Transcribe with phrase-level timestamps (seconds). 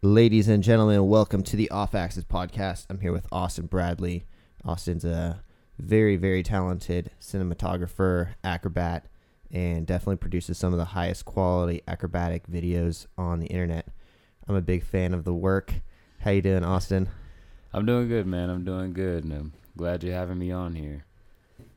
[0.00, 2.86] Ladies and gentlemen, welcome to the Off Axis podcast.
[2.88, 4.26] I'm here with Austin Bradley.
[4.64, 5.42] Austin's a
[5.76, 9.06] very, very talented cinematographer, acrobat,
[9.50, 13.88] and definitely produces some of the highest quality acrobatic videos on the internet.
[14.46, 15.74] I'm a big fan of the work.
[16.20, 17.08] How you doing, Austin?
[17.72, 18.50] I'm doing good, man.
[18.50, 21.06] I'm doing good, and I'm glad you're having me on here.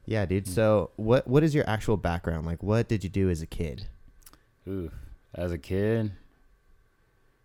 [0.06, 0.46] Yeah, dude.
[0.46, 0.54] Hmm.
[0.54, 2.46] So, what what is your actual background?
[2.46, 3.88] Like, what did you do as a kid?
[4.68, 4.92] Ooh,
[5.34, 6.12] as a kid,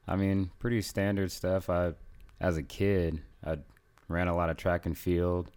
[0.08, 1.68] I mean, pretty standard stuff.
[1.68, 1.92] I,
[2.40, 3.58] as a kid, I
[4.08, 5.50] ran a lot of track and field,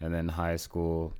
[0.00, 1.14] and then high school,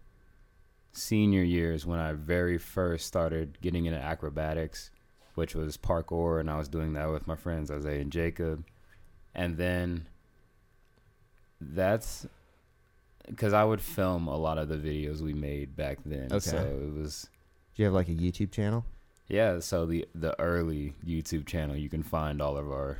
[0.92, 4.90] senior years when I very first started getting into acrobatics,
[5.34, 8.64] which was parkour, and I was doing that with my friends Isaiah and Jacob,
[9.34, 10.06] and then
[11.60, 12.26] that's
[13.26, 16.28] because I would film a lot of the videos we made back then.
[16.30, 16.38] Okay.
[16.40, 17.28] So it was
[17.74, 18.84] Do you have like a YouTube channel?
[19.30, 22.98] Yeah, so the the early YouTube channel, you can find all of our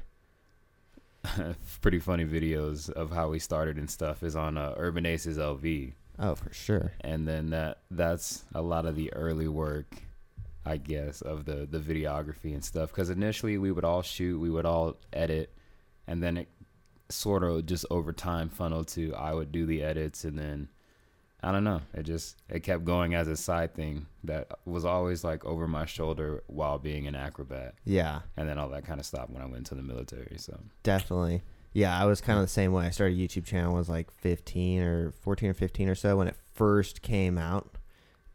[1.83, 5.93] pretty funny videos of how we started and stuff is on uh, Urban Aces LV,
[6.19, 6.93] Oh, for sure.
[7.03, 9.97] and then that that's a lot of the early work,
[10.65, 12.91] I guess, of the the videography and stuff.
[12.91, 15.53] Because initially we would all shoot, we would all edit,
[16.07, 16.49] and then it
[17.11, 20.69] sort of just over time funneled to I would do the edits, and then
[21.43, 21.81] I don't know.
[21.95, 25.87] It just it kept going as a side thing that was always like over my
[25.87, 29.47] shoulder while being an acrobat, Yeah, and then all that kind of stopped when I
[29.47, 30.37] went to the military.
[30.39, 31.43] So definitely.
[31.73, 32.87] Yeah, I was kind of the same way.
[32.87, 36.17] I started a YouTube channel I was like 15 or 14 or 15 or so
[36.17, 37.77] when it first came out,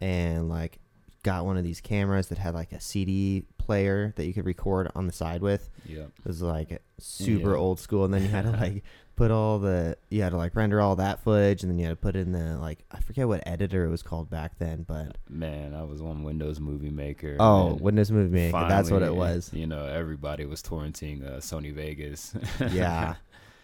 [0.02, 0.80] and like
[1.26, 4.92] got one of these cameras that had like a CD player that you could record
[4.96, 5.70] on the side with.
[5.86, 7.58] yeah, It was like super Yeah.
[7.58, 8.84] old school, and then you had to like
[9.16, 11.92] put all the you had to like render all that footage, and then you had
[11.92, 15.18] to put in the like I forget what editor it was called back then, but
[15.30, 17.38] man, I was on Windows Movie Maker.
[17.40, 19.50] oh, Windows Movie Maker, that's what it was.
[19.54, 22.34] You know, everybody was torrenting uh, Sony Vegas.
[22.72, 23.16] Yeah.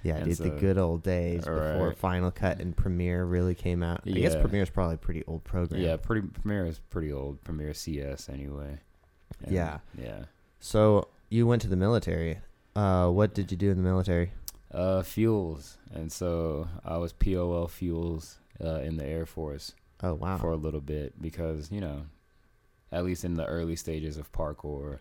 [0.03, 4.01] Yeah, And dude, the good old days before Final Cut and Premiere really came out.
[4.05, 4.41] I guess Yeah.
[4.41, 5.81] Premiere's probably a pretty old program.
[5.81, 7.43] Yeah, pretty Premiere is pretty old.
[7.43, 8.79] Premiere CS anyway.
[9.43, 9.79] And, Yeah.
[9.97, 10.25] Yeah.
[10.59, 12.39] So you went to the military.
[12.75, 14.31] Uh, what did you do in the military?
[14.73, 20.37] Uh, fuels, and so I was POL fuels uh, in the Air Force Oh wow.
[20.37, 22.03] for a little bit because you know,
[22.91, 24.99] at least in the early stages of parkour,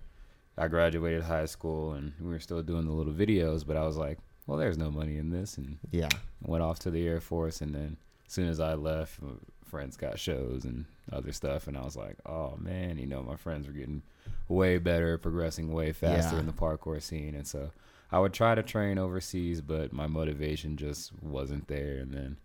[0.58, 3.96] I graduated high school and we were still doing the little videos, but I was
[3.96, 4.18] like,
[4.50, 6.08] well, there's no money in this, and yeah.
[6.42, 7.96] went off to the Air Force, and then
[8.26, 9.20] as soon as I left,
[9.64, 13.36] friends got shows and other stuff, and I was like, oh man, you know, my
[13.36, 14.02] friends were getting
[14.48, 16.40] way better, progressing way faster Yeah.
[16.40, 17.70] in the parkour scene, and so
[18.10, 21.98] I would try to train overseas, but my motivation just wasn't there.
[21.98, 22.36] And then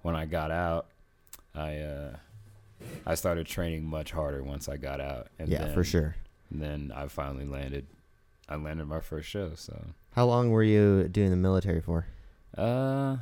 [0.00, 0.86] when I got out,
[1.54, 2.16] I uh,
[3.04, 6.16] I started training much harder once I got out, and yeah, then, for sure.
[6.50, 7.86] And then I finally landed.
[8.48, 9.78] I landed my first show, so
[10.12, 12.06] How long were you doing the military for?
[12.56, 13.16] uh,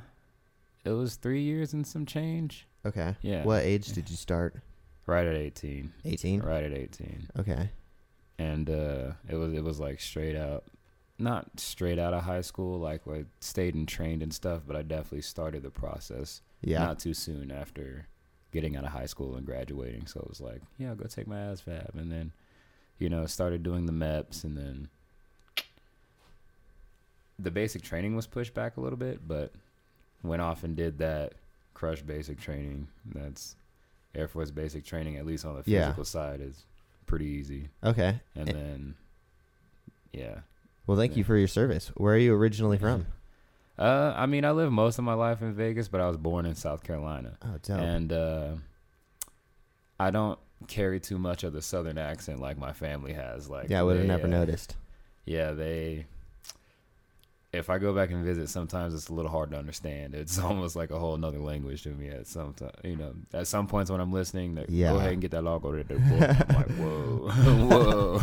[0.84, 2.66] it was three years and some change.
[2.86, 3.16] Okay.
[3.20, 3.44] Yeah.
[3.44, 4.54] What age did you start?
[5.06, 5.92] Right at 18.
[6.04, 6.40] 18.
[6.40, 7.28] Right at 18.
[7.40, 7.70] Okay.
[8.38, 10.64] And uh it was it was like straight out
[11.18, 14.82] not straight out of high school like I stayed and trained and stuff, but I
[14.82, 16.78] definitely started the process Yeah.
[16.78, 18.06] not too soon after
[18.52, 20.06] getting out of high school and graduating.
[20.06, 22.32] So it was like, yeah, I'll go take my ASVAB and then
[22.98, 24.88] you know, started doing the MEPS and then
[27.38, 29.52] the basic training was pushed back a little bit, but
[30.22, 31.34] went off and did that
[31.74, 32.88] crush basic training.
[33.14, 33.54] That's
[34.14, 35.86] Air Force basic training, at least on the Yeah.
[35.86, 36.64] physical side, is
[37.06, 37.68] pretty easy.
[37.84, 38.20] okay.
[38.34, 38.94] And then,
[40.12, 40.40] yeah.
[40.86, 41.88] Well, thank you for your service.
[41.96, 43.06] Where are you originally from?
[43.78, 46.46] Uh, I mean, I lived most of my life in Vegas, but I was born
[46.46, 47.78] in South Carolina, Oh, dope.
[47.78, 48.52] and uh,
[50.00, 53.48] I don't carry too much of the Southern accent like my family has.
[53.48, 54.74] Like, yeah, I would have they, never uh, noticed.
[55.26, 56.06] Yeah, they.
[57.58, 60.14] If I go back and visit, sometimes it's a little hard to understand.
[60.14, 62.08] It's almost like a whole nother language to me.
[62.08, 64.92] At some time, you know, at some points when I'm listening, they Yeah.
[64.92, 66.48] go ahead and get that logo to the book.
[66.48, 68.22] I'm like, whoa,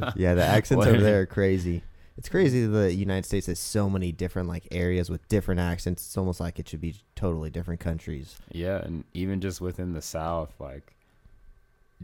[0.00, 0.12] whoa.
[0.16, 1.82] yeah, the accents over there are crazy.
[2.16, 6.04] It's crazy that the United States has so many different like areas with different accents.
[6.04, 8.36] It's almost like it should be totally different countries.
[8.50, 10.94] Yeah, and even just within the South, like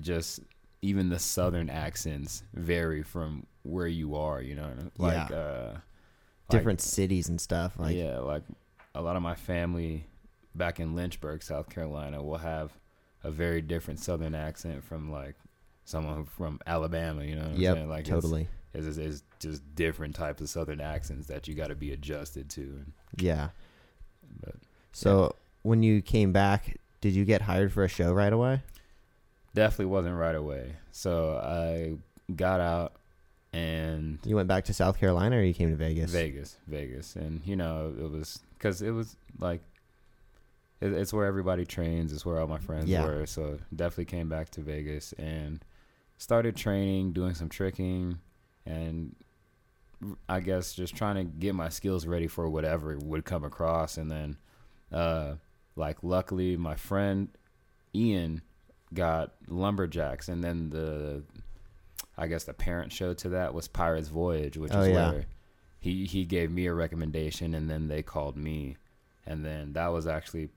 [0.01, 0.41] just
[0.83, 4.41] even the Southern accents vary from where you are.
[4.41, 5.37] You know, like Yeah.
[5.37, 5.77] uh,
[6.49, 7.75] like- Different cities and stuff.
[7.79, 8.43] Like yeah, like
[8.95, 10.07] a lot of my family
[10.55, 12.73] back in Lynchburg, South Carolina, will have
[13.23, 15.35] a very different Southern accent from like
[15.85, 17.25] someone from Alabama.
[17.25, 17.89] You know, what I'm saying?
[17.89, 18.49] like totally.
[18.75, 22.51] It's, it's, it's just different types of Southern accents that you got to be adjusted
[22.51, 22.85] to.
[23.17, 23.51] Yeah.
[24.43, 24.57] But
[24.93, 28.63] So when you came back, did you get hired for a show right away?
[29.55, 30.75] definitely wasn't right away.
[30.91, 31.95] So I
[32.35, 32.95] got out
[33.55, 36.11] and You went back to South Carolina, or you came to Vegas?
[36.11, 39.61] Vegas, Vegas, and you know it was because it was like
[40.81, 42.13] it, it's where everybody trains.
[42.13, 43.05] It's where all my friends Yeah.
[43.05, 43.27] were.
[43.27, 45.65] So definitely came back to Vegas and
[46.19, 48.19] started training, doing some tricking,
[48.67, 49.15] and
[50.29, 53.97] I guess just trying to get my skills ready for whatever would come across.
[53.97, 54.37] And then,
[54.93, 55.35] uh,
[55.77, 57.29] like luckily, my friend
[57.95, 58.43] Ian
[58.93, 61.23] got lumberjacks, and then the
[62.17, 65.11] I guess the parent show to that was Pirates Voyage, which Oh, is yeah.
[65.11, 65.27] where
[65.81, 68.77] he he gave me a recommendation, and then they called me,
[69.27, 70.49] and then that was actually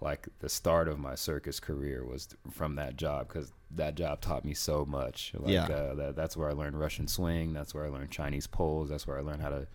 [0.00, 4.44] like the start of my circus career was from that job because that job taught
[4.44, 5.32] me so much.
[5.36, 5.64] Like, Yeah.
[5.66, 7.52] uh, that, that's where I learned Russian swing.
[7.52, 8.90] That's where I learned Chinese poles.
[8.90, 9.66] That's where I learned how to,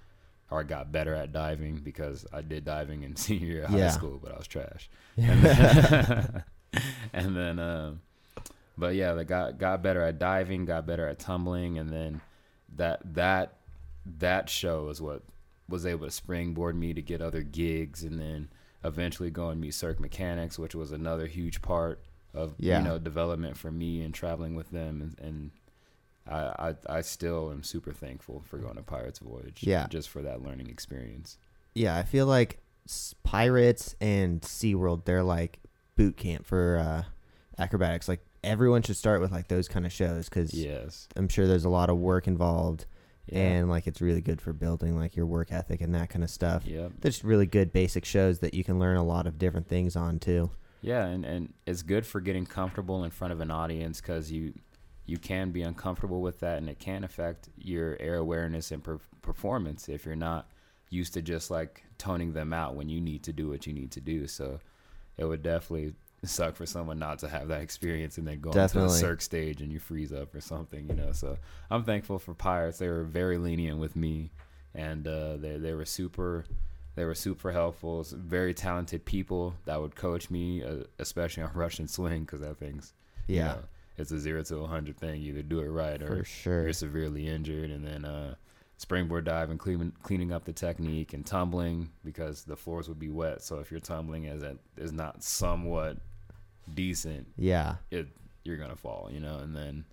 [0.50, 3.90] or I got better at diving because I did diving in senior year of high
[3.90, 4.90] school, but I was trash.
[5.18, 6.44] And then,
[7.14, 8.02] and then um,
[8.78, 12.22] but yeah, they got got better at diving, got better at tumbling, and then
[12.75, 13.56] that that
[14.20, 15.24] that show is what
[15.70, 18.50] was able to springboard me to get other gigs, and then
[18.84, 22.02] eventually go and meet Cirque Mechanics, which was another huge part
[22.34, 22.80] of Yeah.
[22.80, 25.52] you know development for me and traveling with them, and, and
[26.28, 29.88] I, I I still am super thankful for going to Pirates Voyage, Yeah.
[29.90, 31.38] just for that learning experience.
[31.76, 32.60] Yeah, I feel like
[33.24, 35.60] Pirates and SeaWorld, they're like
[35.96, 37.04] boot camp for uh,
[37.62, 38.08] acrobatics.
[38.08, 41.66] Like everyone should start with like those kind of shows because Yes, I'm sure there's
[41.66, 42.86] a lot of work involved,
[43.28, 43.40] yeah.
[43.40, 46.30] and like it's really good for building like your work ethic and that kind of
[46.30, 46.66] stuff.
[46.66, 46.92] Yep.
[47.01, 50.19] There's really good basic shows that you can learn a lot of different things on
[50.19, 50.51] too.
[50.81, 54.54] Yeah, and, and it's good for getting comfortable in front of an audience because you
[55.06, 59.00] you can be uncomfortable with that, and it can affect your air awareness and per-
[59.22, 60.50] performance if you're not
[60.90, 63.92] used to just like toning them out when you need to do what you need
[63.92, 64.28] to do.
[64.28, 64.60] So
[65.18, 65.94] it would definitely
[66.24, 68.94] suck for someone not to have that experience and then go Definitely.
[68.94, 71.12] the Cirque stage and you freeze up or something, you know.
[71.12, 71.38] So
[71.70, 72.78] I'm thankful for Pirates.
[72.80, 74.31] They were very lenient with me,
[74.74, 76.46] and uh, they they were super
[76.96, 78.06] they were super helpful.
[78.12, 82.94] Very talented people that would coach me, uh, especially on Russian swing, because that thing's
[83.28, 83.60] you Yeah, know,
[83.98, 85.22] it's a zero to a hundred thing.
[85.22, 86.64] You either do it right or sure.
[86.64, 88.36] you're severely injured, and then uh,
[88.78, 93.10] springboard dive and cleaning cleaning up the technique and tumbling because the floors would be
[93.10, 93.42] wet.
[93.42, 95.98] So if you're tumbling as it is not somewhat
[96.71, 98.07] decent, Yeah, it
[98.44, 99.38] you're gonna fall, you know.
[99.38, 99.86] And then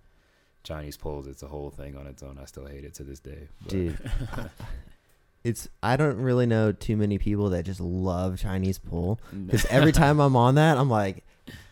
[0.63, 2.37] Chinese poles, it's a whole thing on its own.
[2.41, 3.47] I still hate it to this day.
[3.61, 3.97] But dude.
[5.43, 9.91] it's I don't really know too many people that just love Chinese pole because every
[9.91, 11.23] time I'm on that, I'm like,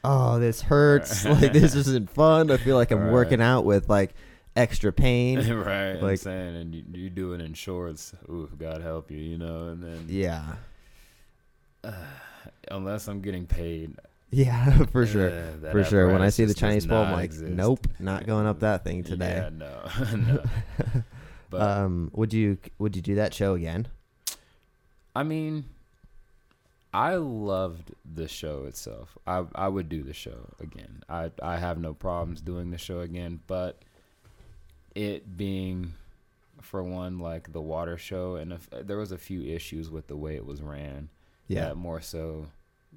[0.04, 1.24] oh, this hurts.
[1.26, 2.50] like this isn't fun.
[2.52, 3.12] I feel like I'm Right.
[3.14, 4.16] working out with like
[4.56, 5.38] extra pain.
[5.38, 8.14] right, I'm Like- saying, and you, you do it in shorts.
[8.30, 9.68] Ooh, God help you, you know.
[9.68, 10.56] And then Yeah,
[12.72, 13.96] unless I'm getting paid,
[14.32, 15.30] yeah, for sure.
[15.32, 16.08] uh, For sure.
[16.12, 17.52] When I see the Chinese pole, I'm like, exist.
[17.52, 19.42] nope, not going up that thing today.
[19.44, 19.82] Yeah, no,
[20.16, 20.44] no.
[21.50, 23.88] But um, would you would you do that show again?
[25.16, 25.66] I mean,
[26.94, 29.18] I loved the show itself.
[29.26, 31.04] I I would do the show again.
[31.10, 33.82] I I have no problems doing the show again, but
[34.96, 35.94] it being
[36.62, 40.18] for one like the water show and if, there was a few issues with the
[40.18, 41.08] way it was ran
[41.48, 42.48] Yeah, more so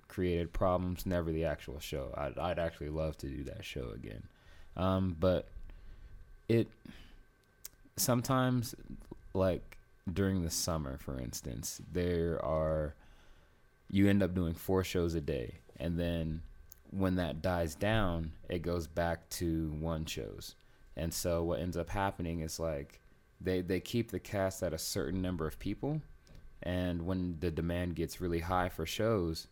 [0.09, 2.13] created problems never the actual show.
[2.17, 4.23] I'd, I'd actually love to do that show again.
[4.77, 5.49] Um, but
[6.49, 6.69] it
[7.97, 8.75] sometimes
[9.35, 9.79] like
[10.13, 12.95] during the summer for instance there are
[13.91, 16.43] you end up doing four shows a day and then
[16.91, 20.55] when that dies down it goes back to one shows.
[20.97, 23.01] And so what ends up happening is like
[23.41, 26.01] they they keep the cast at a certain number of people
[26.63, 29.49] and when the demand gets really high for shows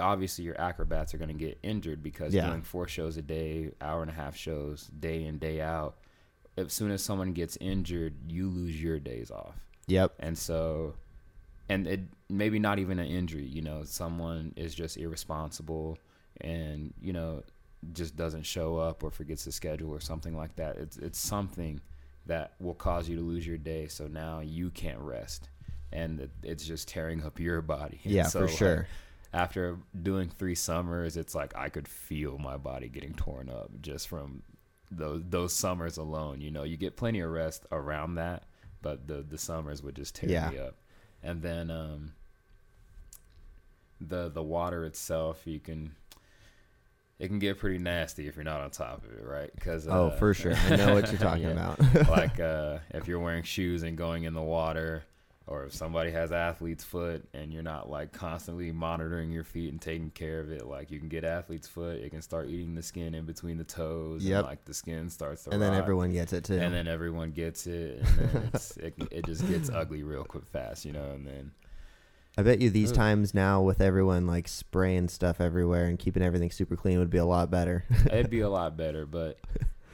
[0.00, 2.48] obviously your acrobats are going to get injured because Yeah.
[2.48, 5.96] doing four shows a day hour and a half shows day in day out
[6.56, 9.54] as soon as someone gets injured you lose your days off.
[9.86, 10.94] Yep, and so
[11.68, 15.98] and it maybe not even an injury you know someone is just irresponsible
[16.40, 17.42] and you know
[17.92, 20.76] just doesn't show up or forgets the schedule or something like that.
[20.76, 21.80] It's it's something
[22.26, 25.48] that will cause you to lose your day so now you can't rest.
[25.92, 27.98] And it's just tearing up your body.
[28.04, 28.86] Yeah, so, for like, sure.
[29.32, 34.08] After doing three summers it's like i could feel my body getting torn up just
[34.08, 34.42] from
[34.90, 38.42] those those summers alone you know you get plenty of rest around that
[38.82, 40.50] but the the summers would just tear Yeah.
[40.50, 40.74] me up
[41.22, 42.12] and then um
[44.00, 45.94] the the water itself you can
[47.18, 50.10] it can get pretty nasty if you're not on top of it right because oh,
[50.18, 50.54] for sure.
[50.54, 51.74] I know what you're talking yeah.
[51.74, 52.08] about.
[52.08, 55.02] like uh, if you're wearing shoes and going in the water,
[55.50, 59.82] or if somebody has athlete's foot and you're not like constantly monitoring your feet and
[59.82, 62.82] taking care of it, like you can get athlete's foot, it can start eating the
[62.82, 64.38] skin in between the toes, Yep.
[64.38, 66.54] and like the skin starts to and then everyone gets it too.
[66.58, 70.46] and then everyone gets it, and then it's, it it just gets ugly real quick
[70.46, 71.50] fast, you know, and then
[72.38, 76.52] I bet you these times now with everyone like spraying stuff everywhere and keeping everything
[76.52, 77.84] super clean would be a lot better.
[78.06, 79.04] it'd be a lot better.
[79.04, 79.38] But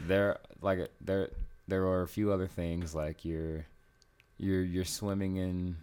[0.03, 1.31] there, like there,
[1.67, 3.65] there are a few other things like you're,
[4.39, 5.77] you're, you're swimming in.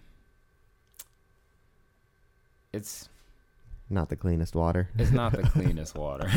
[2.71, 3.07] It's
[3.89, 4.89] Not the cleanest water.
[4.97, 6.27] it's not the cleanest water.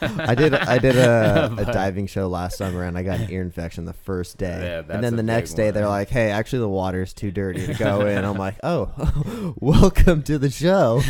[0.00, 3.42] I did I did a, a diving show last summer and I got an ear
[3.42, 4.82] infection the first day.
[4.88, 5.74] Yeah, and then the next day one.
[5.74, 10.22] they're like, "Hey, actually the water's too dirty to go in." I'm like, "Oh, welcome
[10.24, 11.02] to the show."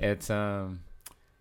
[0.00, 0.80] It's um,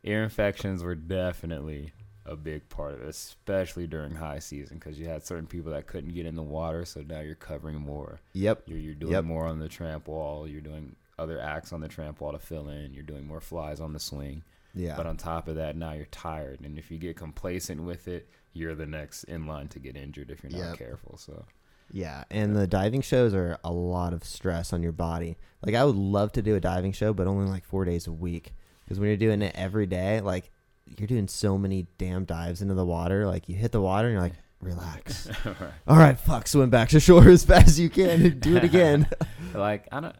[0.03, 1.93] ear infections were definitely
[2.29, 5.87] a big part of it, especially during high season because you had certain people that
[5.87, 8.19] couldn't get in the water, so now you're covering more.
[8.33, 8.63] Yep.
[8.67, 9.23] You're you're doing Yep.
[9.25, 10.47] more on the tramp wall.
[10.47, 12.93] You're doing other acts on the tramp wall to fill in.
[12.93, 14.43] You're doing more flies on the swing.
[14.75, 14.95] Yeah.
[14.95, 18.29] But on top of that, now you're tired, and if you get complacent with it,
[18.53, 20.77] you're the next in line to get injured if you're not Yep.
[20.77, 21.17] careful.
[21.17, 21.45] So
[21.91, 25.37] Yeah, and the diving shows are a lot of stress on your body.
[25.65, 28.11] Like I would love to do a diving show, but only like 4 days a
[28.11, 28.53] week.
[28.87, 30.51] Cuz when you're doing it every day, like
[30.97, 34.13] you're doing so many damn dives into the water, like you hit the water and
[34.13, 35.73] you're like, "Relax." Right.
[35.87, 38.63] All right, fuck, swim back to shore as fast as you can and do it
[38.63, 39.07] again.
[39.53, 40.15] like I don't,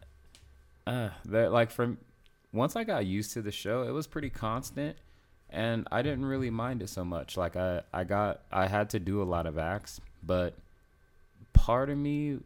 [0.88, 1.98] uh, that like from
[2.52, 4.98] once I got used to the show, it was pretty constant,
[5.50, 7.38] and I didn't really mind it so much.
[7.38, 10.58] Like I, I got, I had to do a lot of acts, but
[11.54, 12.40] part of me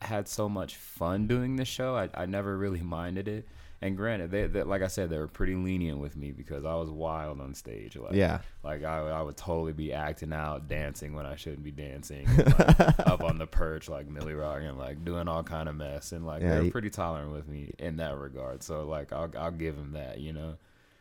[0.00, 1.96] had so much fun doing the show.
[1.96, 3.46] I, I never really minded it.
[3.82, 6.74] And granted, they, they, like I said, they were pretty lenient with me because I
[6.76, 7.96] was wild on stage.
[7.96, 8.38] Like, yeah.
[8.62, 12.46] like I, I would totally be acting out, dancing when I shouldn't be dancing, and,
[12.58, 16.12] like, up on the perch like Millie Rock and like doing all kind of mess,
[16.12, 18.62] and like Yeah, they're you- pretty tolerant with me in that regard.
[18.62, 20.54] So like I'll I'll give them that, you know.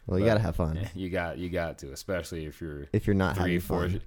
[0.07, 0.89] Well, you But, got to have fun.
[0.95, 4.01] You got you got to, especially if you're If you're not three, having four, fun.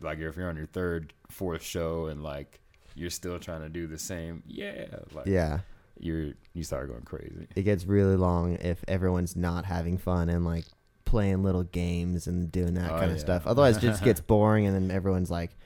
[0.00, 2.60] like if you're on your third, fourth show and like
[2.96, 5.60] you're still trying to do the same, yeah, like Yeah.
[5.98, 7.46] You're you start going crazy.
[7.54, 10.64] It gets really long if everyone's not having fun and like
[11.04, 13.22] playing little games and doing that Oh, kind of yeah.
[13.22, 13.46] stuff.
[13.46, 15.56] Otherwise, it just gets boring and then everyone's like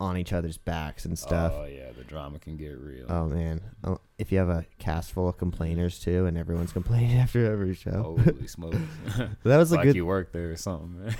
[0.00, 1.52] on each other's backs and stuff.
[1.54, 3.06] Oh yeah, the drama can get real.
[3.08, 7.16] Oh man, oh, if you have a cast full of complainers too, and everyone's complaining
[7.18, 8.76] after every show, Holy smokes!
[9.44, 9.96] that was a like good.
[9.96, 11.14] you work there or something.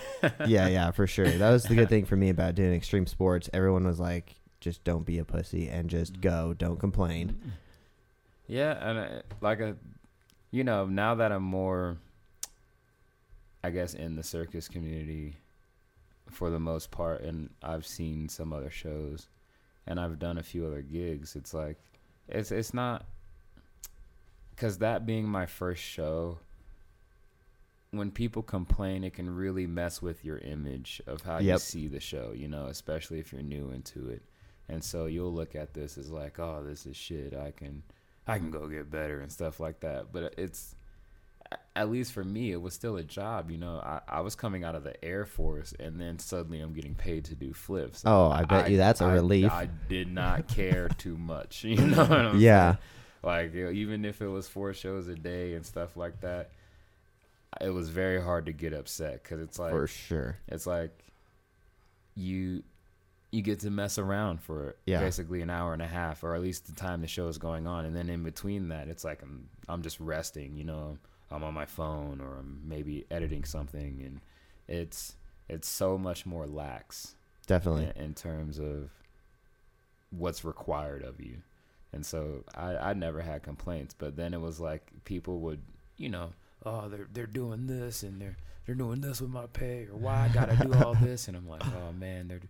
[0.46, 1.30] Yeah, yeah, for sure.
[1.30, 3.48] That was the good thing for me about doing extreme sports.
[3.52, 6.20] Everyone was like, "Just don't be a pussy and just mm.
[6.20, 6.54] go.
[6.54, 7.50] Don't complain." Mm.
[8.46, 9.76] Yeah, and I, like a,
[10.50, 11.96] you know, now that I'm more,
[13.62, 15.36] I guess, in the circus community,
[16.30, 19.28] for the most part, and I've seen some other shows,
[19.86, 21.36] and I've done a few other gigs.
[21.36, 21.78] It's like,
[22.28, 23.04] it's it's not,
[24.54, 26.38] because that being my first show.
[27.90, 32.00] When people complain, it can really mess with your image of how you see the
[32.00, 34.22] show, you know, especially if you're new into it.
[34.68, 37.34] And so you'll look at this as like, oh, this is shit.
[37.34, 37.84] I can,
[38.26, 40.06] I can go get better and stuff like that.
[40.12, 40.74] But it's,
[41.76, 43.50] at least for me, it was still a job.
[43.50, 46.72] You know, I, I was coming out of the Air Force, and then suddenly I'm
[46.72, 48.02] getting paid to do flips.
[48.06, 49.52] Oh, I bet you that's a a relief.
[49.52, 51.64] I did not care too much.
[51.68, 52.72] You know what I'm Yeah.
[52.72, 52.78] saying?
[53.22, 56.50] Like even if it was four shows a day and stuff like that,
[57.60, 60.36] it was very hard to get upset because it's like for sure.
[60.48, 60.90] it's like
[62.14, 62.62] you
[63.34, 65.00] you get to mess around for Yeah.
[65.00, 67.66] basically an hour and a half, or at least the time the show is going
[67.66, 70.56] on, and then in between that, it's like I'm I'm just resting.
[70.56, 70.98] You know,
[71.30, 74.20] I'm on my phone or I'm maybe editing something, and
[74.68, 75.16] it's
[75.48, 77.14] it's so much more lax
[77.46, 77.92] Definitely.
[77.96, 78.90] in, in terms of
[80.10, 81.38] what's required of you.
[81.92, 85.60] And so I, I never had complaints, but then it was like people would,
[85.96, 86.32] you know,
[86.66, 88.36] oh they're they're doing this and they're
[88.66, 91.48] they're doing this with my pay or why I gotta do all this and I'm
[91.48, 92.40] like, oh man, they're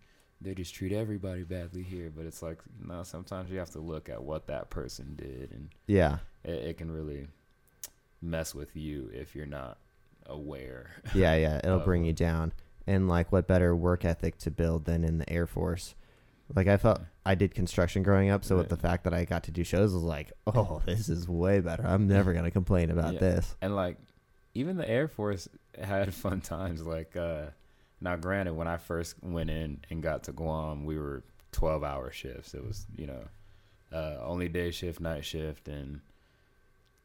[0.44, 2.12] they just treat everybody badly here.
[2.14, 5.70] But it's like no, sometimes you have to look at what that person did and
[5.86, 6.18] Yeah.
[6.44, 7.26] it, it can really
[8.22, 9.78] mess with you if you're not
[10.26, 10.90] aware.
[11.14, 11.60] Yeah, yeah.
[11.62, 12.52] It'll bring you down.
[12.86, 15.94] And like, what better work ethic to build than in the Air Force?
[16.54, 19.44] Like, I felt I did construction growing up, so with the fact that I got
[19.44, 21.86] to do shows, I was like, oh, this is way better.
[21.86, 23.20] I'm never gonna complain about Yeah.
[23.20, 23.56] this.
[23.62, 23.96] and like
[24.54, 25.48] even the air force
[25.82, 27.46] had fun times like uh
[28.04, 32.10] now granted when i first went in and got to guam we were 12 hour
[32.12, 33.24] shifts it was you know
[33.92, 36.00] uh only day shift night shift and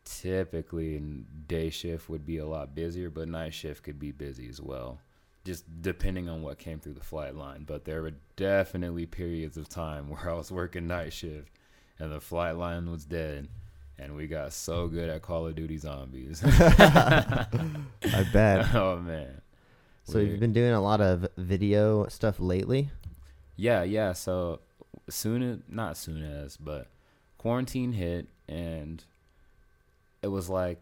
[0.06, 1.00] typically
[1.48, 5.00] day shift would be a lot busier but night shift could be busy as well
[5.46, 9.68] just depending on what came through the flight line but there were definitely periods of
[9.70, 11.52] time where i was working night shift
[12.00, 13.50] and the flight line was dead.
[13.98, 16.42] And we got so good at Call of Duty Zombies.
[16.46, 17.46] I
[18.32, 18.74] bet.
[18.74, 19.42] oh man.
[20.12, 22.90] So you've been doing a lot of video stuff lately.
[23.56, 24.14] Yeah, yeah.
[24.14, 24.60] So
[25.10, 26.88] soon as not soon as, but
[27.38, 29.04] quarantine hit and
[30.22, 30.80] it was like,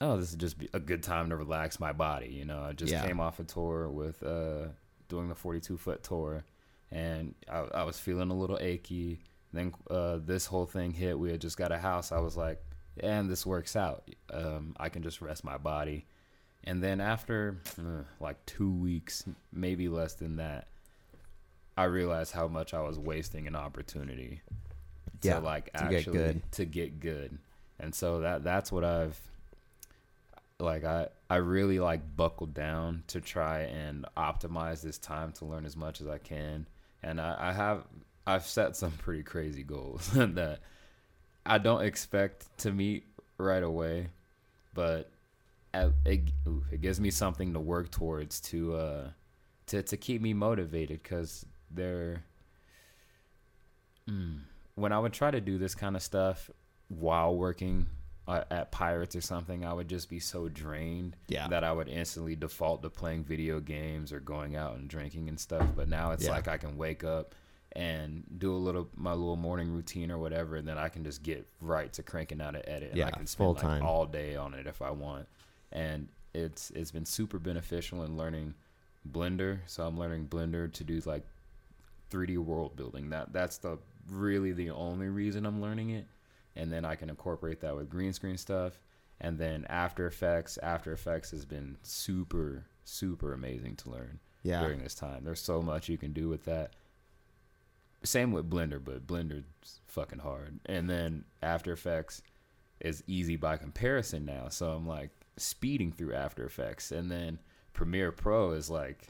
[0.00, 2.28] oh, this is just be a good time to relax my body.
[2.28, 3.06] You know, I just Yeah.
[3.06, 4.68] came off a tour with uh
[5.08, 6.44] doing the 42 foot tour,
[6.90, 9.20] and I, I was feeling a little achy.
[9.52, 11.18] Then uh, this whole thing hit.
[11.18, 12.10] We had just got a house.
[12.12, 12.62] I was like,
[12.98, 14.10] and this works out.
[14.32, 16.06] Um, I can just rest my body.
[16.64, 20.68] And then after uh, like two weeks, maybe less than that,
[21.76, 24.42] I realized how much I was wasting an opportunity
[25.22, 26.52] to Yeah, like to get actually good.
[26.52, 27.38] to get good.
[27.80, 29.18] And so that that's what I've
[30.60, 35.64] like I I really like buckled down to try and optimize this time to learn
[35.66, 36.66] as much as I can.
[37.02, 37.84] And I, I have
[38.26, 40.60] I've set some pretty crazy goals that
[41.44, 43.06] I don't expect to meet
[43.38, 44.08] right away,
[44.74, 45.10] but
[45.74, 46.20] it
[46.70, 49.10] it gives me something to work towards to uh
[49.66, 52.24] to to keep me motivated because they're
[54.08, 54.38] mm,
[54.74, 56.50] when I would try to do this kind of stuff
[56.88, 57.86] while working
[58.28, 61.48] uh, at Pirates or something, I would just be so drained Yeah.
[61.48, 65.40] that I would instantly default to playing video games or going out and drinking and
[65.40, 65.66] stuff.
[65.74, 66.30] But now it's Yeah.
[66.32, 67.34] like I can wake up
[67.74, 71.22] and do a little my little morning routine or whatever, and then I can just
[71.22, 72.90] get right to cranking out an edit.
[72.90, 73.82] And Yeah, I can spend full like time.
[73.82, 75.26] all day on it if I want.
[75.72, 78.54] And it's it's been super beneficial in learning
[79.10, 79.60] Blender.
[79.66, 81.24] So I'm learning Blender to do like
[82.10, 83.10] 3D world building.
[83.10, 83.78] That that's the
[84.10, 86.06] really the only reason I'm learning it.
[86.56, 88.78] And then I can incorporate that with green screen stuff.
[89.20, 90.58] And then After Effects.
[90.62, 94.60] After Effects has been super super amazing to learn Yeah.
[94.60, 95.22] during this time.
[95.24, 96.72] There's so much you can do with that.
[98.04, 100.58] Same with Blender, but Blender's fucking hard.
[100.66, 102.20] And then After Effects
[102.80, 104.48] is easy by comparison now.
[104.48, 106.92] So I'm like speeding through After Effects.
[106.92, 107.38] And then
[107.72, 109.08] Premiere Pro is like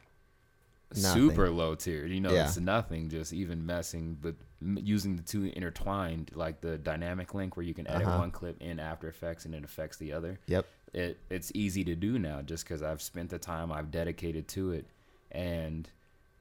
[0.94, 1.30] Nothing.
[1.30, 2.06] super low tier.
[2.06, 2.46] You know, Yeah.
[2.46, 7.64] it's nothing, just even messing but using the two intertwined, like the dynamic link where
[7.64, 8.18] you can edit Uh-huh.
[8.18, 10.66] one clip in After Effects and it affects the other Yep.
[10.92, 14.72] it it's easy to do now just because I've spent the time I've dedicated to
[14.72, 14.86] it,
[15.30, 15.88] and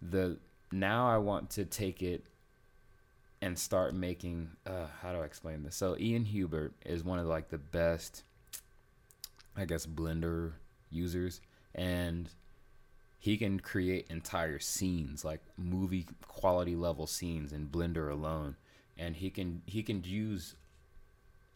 [0.01, 0.37] the
[0.71, 2.25] now I want to take it
[3.41, 4.51] and start making.
[4.65, 5.75] Uh, how do I explain this?
[5.75, 8.23] So Ian Hubert is one of like the best,
[9.55, 10.53] I guess, Blender
[10.89, 11.41] users,
[11.75, 12.29] and
[13.19, 18.55] he can create entire scenes like movie quality level scenes in Blender alone,
[18.97, 20.55] and he can he can use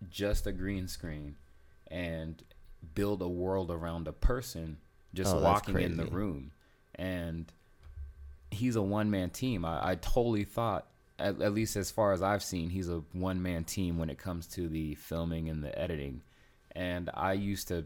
[0.10, 1.36] just a green screen
[1.90, 2.44] and
[2.94, 4.78] build a world around a person
[5.14, 6.52] just Oh, walking in the room.
[6.96, 7.52] And
[8.52, 9.66] he's a one-man team.
[9.66, 10.88] I, I totally thought
[11.20, 14.48] at, at least as far as i've seen he's a one-man team when it comes
[14.48, 16.22] to the filming and the editing
[16.76, 17.86] and i used to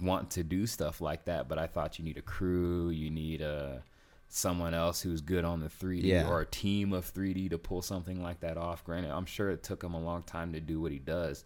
[0.00, 3.40] want to do stuff like that but i thought you need a crew you need
[3.40, 3.82] a
[4.28, 6.28] someone else who's good on the 3d Yeah.
[6.28, 9.62] or a team of 3d to pull something like that off granted i'm sure it
[9.62, 11.44] took him a long time to do what he does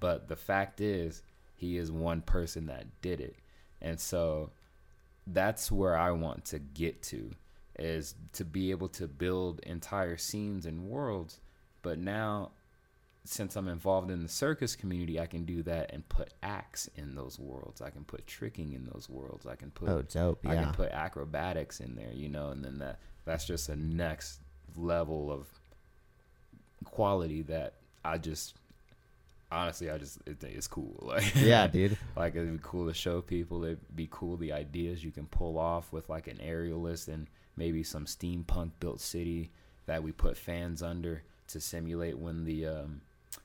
[0.00, 1.22] but the fact is
[1.54, 3.36] he is one person that did it
[3.82, 4.50] and so
[5.26, 7.30] that's where i want to get to
[7.78, 11.38] is to be able to build entire scenes and worlds
[11.82, 12.50] but now
[13.24, 17.14] since i'm involved in the circus community i can do that and put acts in
[17.14, 20.44] those worlds i can put tricking in those worlds i can put Oh, dope.
[20.44, 20.50] yeah.
[20.50, 24.40] I can put acrobatics in there, you know, and then that that's just a next
[24.76, 25.46] level of
[26.84, 28.54] quality that I just
[29.50, 30.96] honestly I just it, it's cool.
[31.02, 31.96] Like yeah, dude.
[32.16, 33.64] like it'd be cool to show people.
[33.64, 37.82] It'd be cool the ideas you can pull off with like an aerialist and maybe
[37.82, 39.50] some steampunk built city
[39.86, 43.00] that we put fans under to simulate when the um,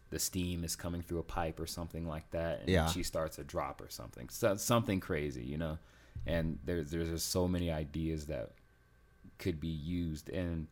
[0.10, 2.88] the steam is coming through a pipe or something like that, and Yeah.
[2.88, 5.78] she starts a drop or something, so, something crazy, you know.
[6.26, 8.52] And there's there's just so many ideas that
[9.38, 10.68] could be used, and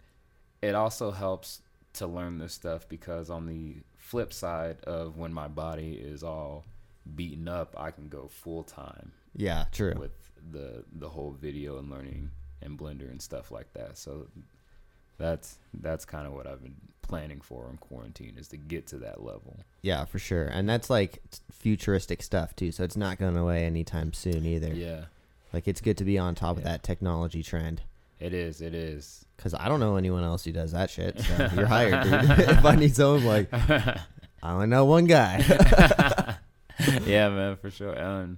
[0.62, 1.62] it also helps
[1.94, 6.66] to learn this stuff because on the flip side of when my body is all
[7.16, 9.94] beaten up, I can go full time Yeah, true.
[9.98, 10.12] with
[10.52, 13.98] the the whole video and learning and Blender and stuff like that.
[13.98, 14.28] So
[15.18, 18.98] that's that's kind of what I've been planning for in quarantine is to get to
[18.98, 19.58] that level.
[19.82, 20.46] Yeah, for sure.
[20.46, 24.74] And that's like futuristic stuff too, so it's not going away anytime soon either.
[24.74, 25.06] Yeah,
[25.54, 27.82] Like it's good to be on top of that technology trend.
[28.20, 28.60] it is.
[28.62, 29.26] It is.
[29.38, 31.20] Cause I don't know anyone else who does that shit.
[31.20, 32.40] So you're hired, dude.
[32.50, 34.04] if I need someone, like I
[34.44, 35.44] only know one guy.
[37.06, 37.94] yeah, man, for sure.
[37.94, 38.38] And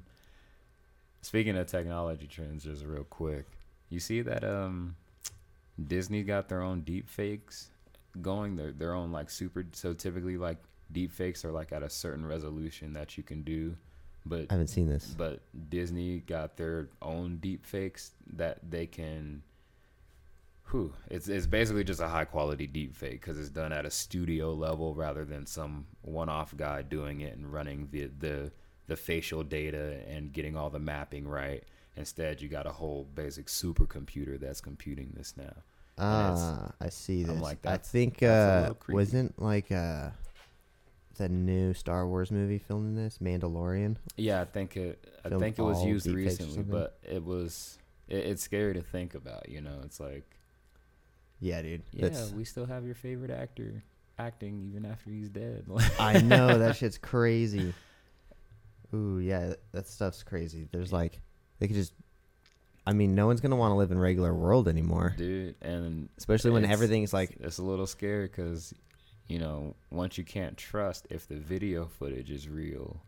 [1.21, 3.45] speaking of technology trends, just real quick,
[3.89, 4.95] you see that um
[5.85, 7.69] Disney got their own deep fakes
[8.21, 9.65] going their their own like super.
[9.73, 10.57] So typically, like
[10.91, 13.75] deep fakes are like at a certain resolution that you can do,
[14.25, 15.13] but I haven't seen this.
[15.17, 19.43] but Disney got their own deep fakes that they can.
[20.71, 23.91] Whew, it's it's basically just a high quality deep fake because it's done at a
[23.91, 28.51] studio level rather than some one off guy doing it and running the the
[28.87, 31.63] the facial data and getting all the mapping right.
[31.97, 35.53] Instead, you got a whole basic supercomputer that's computing this now.
[35.97, 37.41] Ah, I see I'm this.
[37.41, 40.11] like, I think uh, wasn't like uh,
[41.17, 43.95] the new Star Wars movie filming this Mandalorian.
[44.15, 45.03] Yeah, I think it.
[45.25, 46.71] I Filmed think it was all used deepfakes or recently, something?
[46.71, 47.79] but it was.
[48.07, 49.49] It, it's scary to think about.
[49.49, 50.37] You know, it's like
[51.39, 51.81] Yeah, dude.
[51.91, 53.83] Yeah, That's we still have your favorite actor
[54.19, 55.65] acting even after he's dead.
[55.99, 57.73] I know that shit's crazy.
[58.93, 60.67] Ooh, yeah, that stuff's crazy.
[60.71, 61.19] There's like
[61.59, 61.93] they could just.
[62.85, 66.51] I mean, no one's gonna want to live in regular world anymore, Dude, and especially
[66.51, 67.37] when everything's like.
[67.41, 68.73] it's a little scary because,
[69.27, 73.01] you know, once you can't trust if the video footage is real,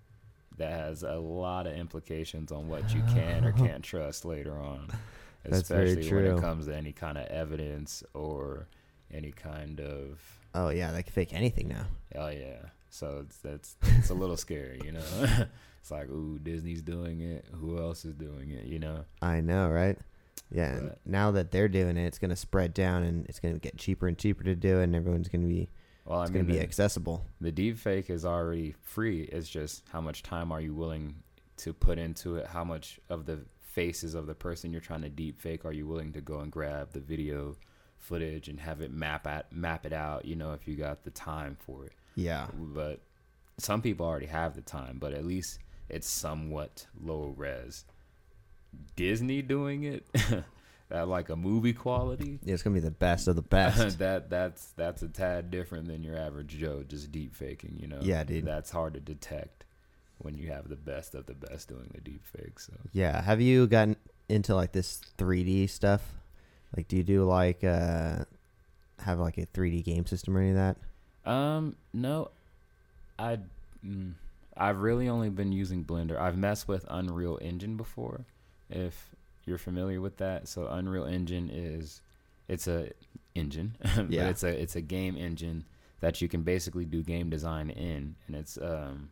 [0.57, 4.89] that has a lot of implications on what you can or can't trust later on.
[5.45, 8.67] That's very Especially when it comes to any kind of evidence or
[9.11, 10.19] any kind of
[10.53, 11.85] Oh yeah, they can fake anything now.
[12.15, 12.57] Oh yeah.
[12.89, 14.99] So it's that's it's a little scary, you know.
[15.79, 17.45] it's like, ooh, Disney's doing it.
[17.53, 18.65] Who else is doing it?
[18.65, 19.05] You know.
[19.21, 19.97] I know, right?
[20.51, 23.77] Yeah, But- now that they're doing it, it's gonna spread down, and it's gonna get
[23.77, 25.69] cheaper and cheaper to do, it, and everyone's gonna be
[26.05, 27.25] Well, I it's mean, gonna be the, accessible.
[27.39, 29.23] the deep fake is already free.
[29.23, 31.15] It's just how much time are you willing
[31.57, 32.47] to put into it?
[32.47, 35.85] How much of the faces of the person you're trying to deep fake are you
[35.85, 37.55] willing to go and grab the video
[37.97, 40.25] footage and have it map at map it out?
[40.25, 41.93] You know, if you got the time for it.
[42.15, 43.01] Yeah, but
[43.57, 47.85] some people already have the time, but at least it's somewhat low res.
[48.95, 50.05] Disney doing it
[50.91, 52.39] at like a movie quality.
[52.43, 53.99] Yeah, it's gonna be the best of the best.
[53.99, 57.99] that that's that's a tad different than your average Joe just deep faking, you know.
[58.01, 58.45] Yeah, dude.
[58.45, 59.65] That's hard to detect
[60.19, 62.59] when you have the best of the best doing the deep fake.
[62.59, 63.95] So yeah, have you gotten
[64.27, 66.01] into like this 3D stuff?
[66.75, 68.25] Like, do you do like uh
[68.99, 70.77] have like a 3D game system or any of that?
[71.29, 72.31] Um, no,
[73.17, 73.39] I,
[73.85, 74.13] mm,
[74.59, 76.19] I've really only been using Blender.
[76.19, 78.25] I've messed with Unreal Engine before,
[78.69, 79.09] if
[79.45, 80.47] you're familiar with that.
[80.47, 82.01] So Unreal Engine is,
[82.47, 82.91] it's a
[83.35, 84.29] engine, but Yeah.
[84.29, 85.65] it's a it's a game engine
[86.01, 89.09] that you can basically do game design in, and it's um.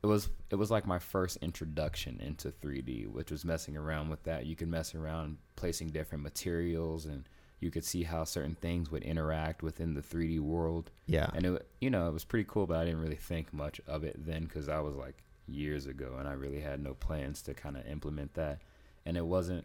[0.00, 4.22] It was it was like my first introduction into 3D, which was messing around with
[4.24, 4.46] that.
[4.46, 7.24] You can mess around placing different materials and
[7.60, 10.90] you could see how certain things would interact within the 3D world.
[11.06, 13.80] Yeah, And it, you know, it was pretty cool, but I didn't really think much
[13.86, 15.16] of it then because I was like
[15.48, 18.60] years ago, and I really had no plans to kind of implement that.
[19.04, 19.64] And it wasn't,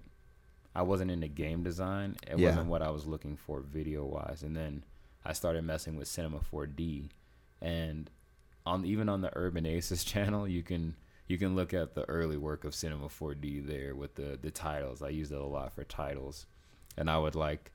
[0.73, 2.15] I wasn't into game design.
[2.25, 2.47] It Yeah.
[2.49, 4.41] wasn't what I was looking for video wise.
[4.41, 4.83] And then
[5.25, 7.09] I started messing with Cinema 4D,
[7.61, 8.09] and
[8.65, 10.95] on even on the Urban Aces channel, you can
[11.27, 15.01] you can look at the early work of Cinema 4D there with the the titles.
[15.01, 16.45] I used it a lot for titles,
[16.97, 17.71] and I would like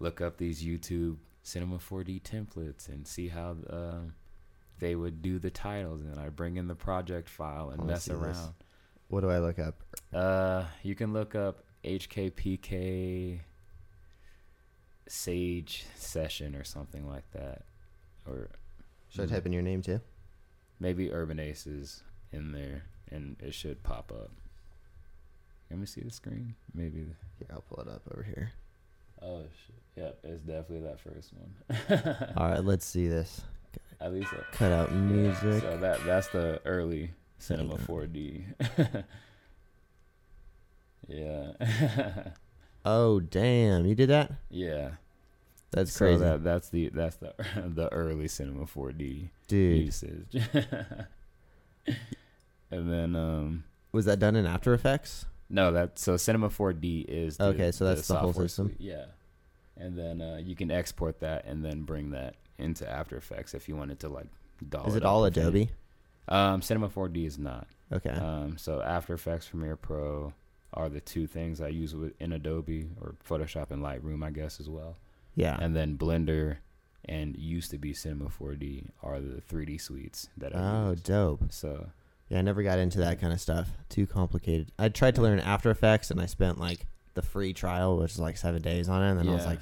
[0.00, 4.14] look up these YouTube Cinema 4D templates and see how um,
[4.80, 8.04] they would do the titles, and then I bring in the project file and mess
[8.04, 8.20] see this.
[8.20, 8.54] around.
[9.08, 9.82] what do I look up?
[10.12, 13.40] Uh, you can look up HKPK
[15.06, 17.62] Sage session or something like that,
[18.26, 18.50] or
[19.08, 19.32] Should Mm.
[19.32, 20.00] I type in your name too?
[20.78, 24.30] maybe Urban Aces in there, and it should pop up.
[25.68, 26.54] Let me see the screen.
[26.74, 27.00] Maybe.
[27.38, 28.52] Here, I'll pull it up over here.
[29.22, 29.74] Oh shit!
[30.04, 32.32] Yep, it's definitely that first one.
[32.36, 33.42] All right, let's see this.
[34.00, 34.32] At least.
[34.32, 35.62] uh, Cut out yeah, music.
[35.62, 38.44] So that that's the early Cinema 4D.
[41.08, 41.52] yeah.
[42.82, 44.32] Oh damn, you did that?
[44.48, 44.92] yeah.
[45.70, 49.84] That's so crazy, that that's the that's the the early Cinema 4D dude.
[49.84, 50.34] usage.
[52.70, 55.26] and then um Was that done in After Effects?
[55.50, 58.68] No that so Cinema 4D is the, Okay, so that's the whole software system?
[58.68, 59.04] suite, Yeah.
[59.76, 63.66] And then uh, you can export that and then bring that into After Effects if
[63.68, 64.26] you wanted to like
[64.68, 65.70] doll Is it up all Adobe?
[66.28, 67.66] Um, Cinema 4D is not.
[67.92, 68.10] Okay.
[68.10, 70.34] Um, so After Effects, Premiere Pro
[70.74, 74.60] are the two things I use with, in Adobe or Photoshop and Lightroom, I guess,
[74.60, 74.96] as well.
[75.34, 75.56] yeah.
[75.60, 76.58] And then Blender
[77.06, 81.00] and used to be Cinema 4D are the 3D suites that I Oh, use.
[81.00, 81.44] dope.
[81.50, 81.86] So
[82.30, 83.68] Yeah, I never got into that kind of stuff.
[83.88, 84.70] Too complicated.
[84.78, 88.20] I tried to learn After Effects, and I spent like the free trial, which is
[88.20, 89.10] like seven days on it.
[89.10, 89.50] And then I was Yeah.
[89.50, 89.60] like,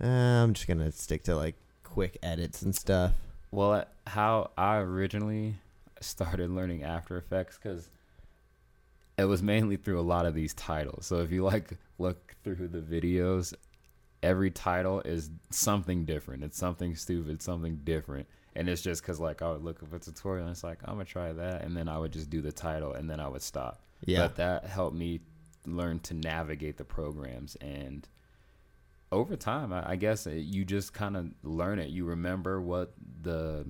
[0.00, 0.06] eh,
[0.42, 3.12] I'm just gonna stick to like quick edits and stuff.
[3.50, 5.56] Well, uh, how I originally
[6.00, 7.90] started learning After Effects because
[9.16, 11.06] it was mainly through a lot of these titles.
[11.06, 13.54] So if you like look through the videos,
[14.22, 16.42] every title is something different.
[16.44, 18.26] It's something stupid, something different.
[18.56, 20.94] And it's just because like I would look up a tutorial and it's like I'm
[20.94, 23.42] gonna try that, and then I would just do the title and then I would
[23.42, 23.80] stop.
[24.04, 24.22] Yeah.
[24.22, 25.20] But that helped me
[25.66, 28.06] learn to navigate the programs and
[29.10, 31.88] over time I, I guess uh, you just kind of learn it.
[31.88, 33.66] You remember what the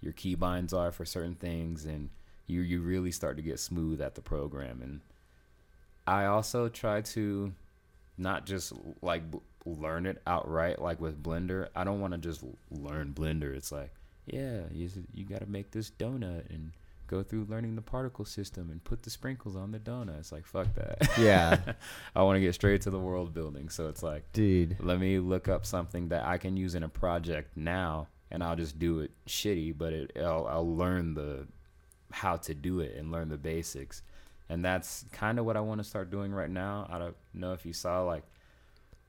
[0.00, 2.10] your keybinds are for certain things and
[2.46, 5.00] you you really start to get smooth at the program and
[6.06, 7.52] I also try to
[8.16, 9.22] not just like
[9.64, 13.92] learn it outright like with blender i don't want to just learn blender it's like
[14.26, 16.72] yeah you, you got to make this donut and
[17.06, 20.18] go through learning the particle system and put the sprinkles on the donut.
[20.18, 21.08] It's like fuck that.
[21.18, 21.60] Yeah.
[22.16, 23.68] i want to get straight to the world building.
[23.68, 24.76] So it's like Dude.
[24.80, 28.56] let me look up something that i can use in a project now and i'll
[28.56, 31.46] just do it shitty but it i'll, I'll learn the
[32.10, 34.02] how to do it and learn the basics.
[34.48, 36.86] And that's kind of what i want to start doing right now.
[36.90, 38.24] I don't know if you saw like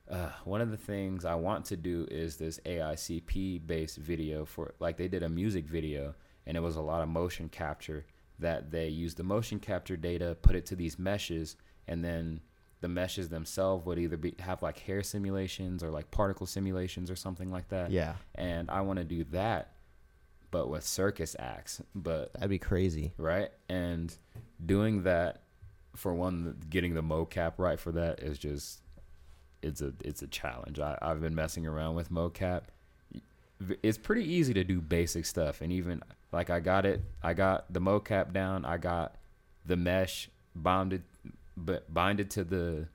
[0.10, 4.74] uh, one of the things I want to do is this AICP based video for
[4.80, 6.14] like they did a music video
[6.46, 8.06] and it was a lot of motion capture
[8.40, 11.56] that they used the motion capture data, put it to these meshes,
[11.88, 12.42] and then
[12.82, 17.16] the meshes themselves would either be have like hair simulations or like particle simulations or
[17.16, 17.90] something like that.
[17.92, 18.16] Yeah.
[18.36, 19.72] And I want to do that,
[20.52, 21.82] but with circus acts.
[21.96, 23.14] But That'd be crazy.
[23.18, 23.50] right?
[23.70, 24.16] And
[24.64, 25.42] doing that
[25.96, 28.82] for one, getting the mocap right for that is just
[29.62, 30.80] it's a it's a challenge.
[30.80, 32.64] I, I've been messing around with mocap.
[33.82, 37.72] It's pretty easy to do basic stuff, and even like I got it, I got
[37.72, 38.66] the mocap down.
[38.66, 39.16] I got
[39.66, 41.04] the mesh bonded,
[41.56, 42.88] but binded to the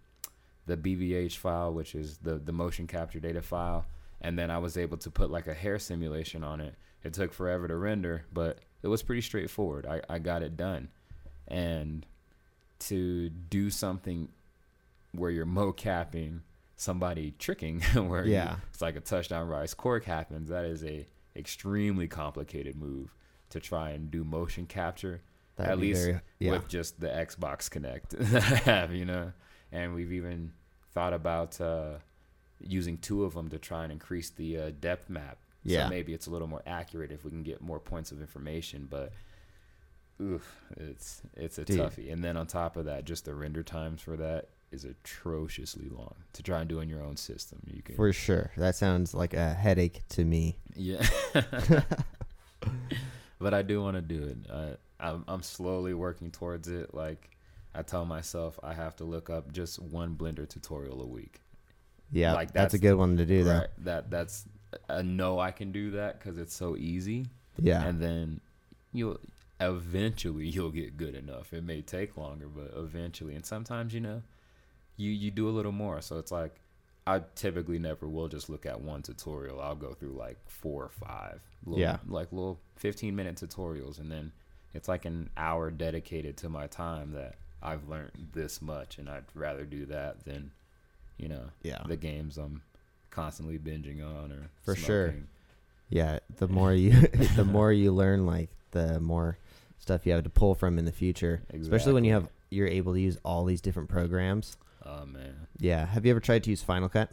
[0.66, 3.86] the BVH file, which is the the motion capture data file,
[4.20, 6.74] and then I was able to put like a hair simulation on it.
[7.02, 9.86] It took forever to render, but it was pretty straightforward.
[9.86, 10.88] I, I got it done.
[11.48, 12.06] And
[12.80, 14.28] to do something
[15.12, 16.40] where you're mocapping
[16.80, 18.56] somebody tricking, where you- Yeah.
[18.70, 23.14] it's like a touchdown raiz cork happens, that is a extremely complicated move
[23.50, 25.20] to try and do motion capture
[25.56, 26.52] That'd at least very, yeah.
[26.52, 29.32] with just the Xbox Kinect that I have, you know.
[29.70, 30.52] And we've even
[30.92, 31.96] thought about uh,
[32.60, 35.36] using two of them to try and increase the uh, depth map.
[35.64, 35.84] Yeah.
[35.84, 38.86] So maybe it's a little more accurate if we can get more points of information.
[38.90, 39.12] But
[40.20, 41.78] oof, it's it's a Dude.
[41.78, 42.10] toughie.
[42.12, 46.14] And then on top of that, just the render times for that is atrociously long
[46.32, 47.60] to try and do in your own system.
[47.66, 48.50] You can For sure.
[48.56, 50.58] That sounds like a headache to me.
[50.74, 51.04] yeah.
[53.38, 54.36] but I do want to do it.
[54.52, 56.94] I, I'm, I'm slowly working towards it.
[56.94, 57.30] Like
[57.74, 61.40] I tell myself, I have to look up just one Blender tutorial a week.
[62.12, 62.34] Yeah.
[62.34, 63.64] Like, that's, a good one to do, though.
[63.78, 64.44] That that's
[64.88, 67.26] I know I can do that because it's so easy.
[67.58, 67.84] Yeah.
[67.84, 68.40] And then
[68.92, 69.18] you'll
[69.60, 71.52] eventually you'll get good enough.
[71.52, 73.34] It may take longer, but eventually.
[73.34, 74.22] And sometimes you know,
[75.00, 76.00] you you do a little more.
[76.02, 76.54] So it's like
[77.06, 79.60] I typically never will just look at one tutorial.
[79.60, 81.40] I'll go through like four or five.
[81.64, 81.98] Little, Yeah.
[82.06, 84.32] Like little fifteen minute tutorials, and then
[84.74, 89.24] it's like an hour dedicated to my time that I've learned this much, and I'd
[89.34, 90.52] rather do that than,
[91.16, 91.82] you know, yeah.
[91.86, 92.62] the games I'm
[93.10, 95.14] constantly binging on or For sure.
[95.88, 96.92] Yeah, the more you
[97.36, 99.38] the more you learn, like the more
[99.78, 101.42] stuff you have to pull from in the future.
[101.52, 104.56] Especially when you have you're able to use all these different programs.
[104.84, 105.34] Oh man.
[105.58, 105.86] Yeah.
[105.86, 107.10] Have you ever tried to use Final Cut?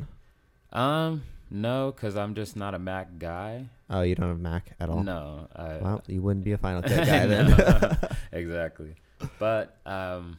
[0.72, 3.66] Um, no, because I'm just not a Mac guy.
[3.90, 5.02] Oh, you don't have Mac at all.
[5.04, 7.50] No, I, Well, you wouldn't be a Final Cut guy then.
[7.52, 7.92] No,
[8.32, 8.96] exactly.
[9.40, 10.38] But um,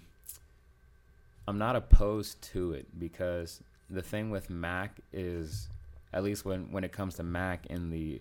[1.47, 5.69] I'm not opposed to it because the thing with Mac is,
[6.13, 8.21] at least when when it comes to Mac in the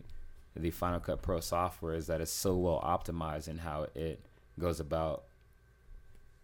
[0.56, 4.20] the Final Cut Pro software, is that it's so well optimized in how it
[4.60, 5.24] goes about.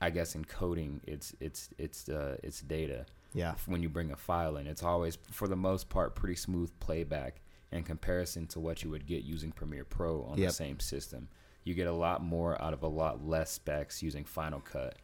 [0.04, 3.56] I guess encoding its its its uh, its data yeah.
[3.66, 4.68] when you bring a file in.
[4.68, 9.08] It's always, for the most part, pretty smooth playback in comparison to what you would
[9.08, 10.48] get using Premiere Pro on Yep.
[10.50, 11.28] the same system.
[11.64, 14.96] You get a lot more out of a lot less specs using Final Cut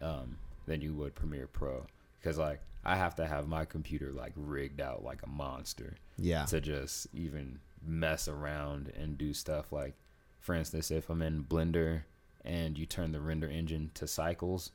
[0.00, 1.86] um, than you would Premiere Pro.
[2.20, 6.44] Because like I have to have my computer like rigged out like a monster Yeah.
[6.46, 9.94] to just even mess around and do stuff like,
[10.40, 12.02] for instance, if I'm in Blender
[12.44, 14.70] and you turn the render engine to cycles,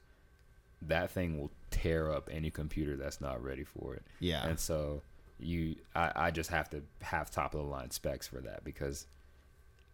[0.81, 4.03] that thing will tear up any computer that's not ready for it.
[4.19, 4.47] Yeah.
[4.47, 5.01] And so
[5.39, 9.05] you, I, I just have to have top of the line specs for that because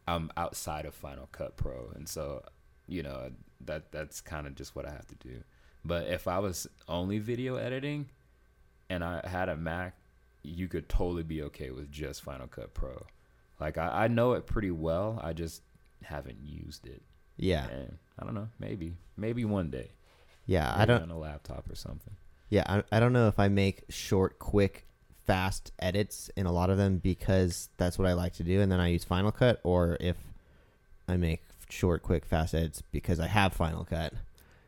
[0.07, 2.43] I'm outside of Final Cut Pro, and so
[2.87, 3.31] you know
[3.65, 5.43] that that's kind of just what I have to do.
[5.83, 8.09] But if I was only video editing
[8.89, 9.95] and I had a Mac,
[10.43, 13.05] you could totally be okay with just Final Cut Pro.
[13.59, 15.19] Like I, I know it pretty well.
[15.23, 15.61] I just
[16.03, 17.01] haven't used it.
[17.37, 17.67] Yeah.
[17.69, 18.49] And I don't know.
[18.59, 19.89] Maybe maybe one day.
[20.45, 20.73] Yeah.
[20.75, 22.13] I don't on a laptop or something.
[22.49, 24.85] Yeah, I, I don't know if I make short, quick
[25.25, 28.71] fast edits in a lot of them because that's what I like to do, and
[28.71, 30.15] then I use Final Cut, or if
[31.07, 34.13] I make short, quick, fast edits because I have Final Cut.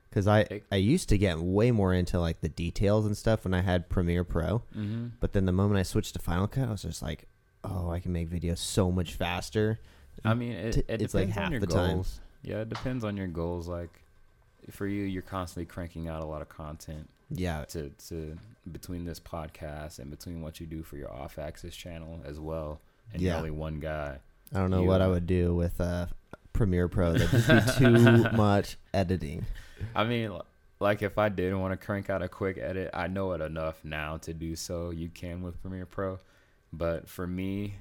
[0.09, 3.53] Because I I used to get way more into like the details and stuff when
[3.53, 5.07] I had Premiere Pro, Mm-hmm.
[5.19, 7.27] but then the moment I switched to Final Cut, I was just like,
[7.63, 9.79] oh, I can make videos so much faster.
[10.25, 12.03] I mean, it, it it's like half the time.
[12.41, 13.67] Yeah, it depends on your goals.
[13.67, 14.01] Like
[14.71, 18.37] for you, you're constantly cranking out a lot of content Yeah, to to
[18.71, 22.79] between this podcast and between what you do for your off axis channel as well.
[23.13, 23.29] And Yeah.
[23.31, 24.19] you're only one guy.
[24.53, 26.07] I don't know You- what I would do with uh,
[26.53, 27.13] Premiere Pro.
[27.13, 29.45] That'd be too much editing.
[29.95, 30.37] I mean,
[30.79, 33.83] like if I didn't want to crank out a quick edit, I know it enough
[33.83, 34.89] now to do so.
[34.91, 36.19] You can with Premiere Pro,
[36.73, 37.75] but for me,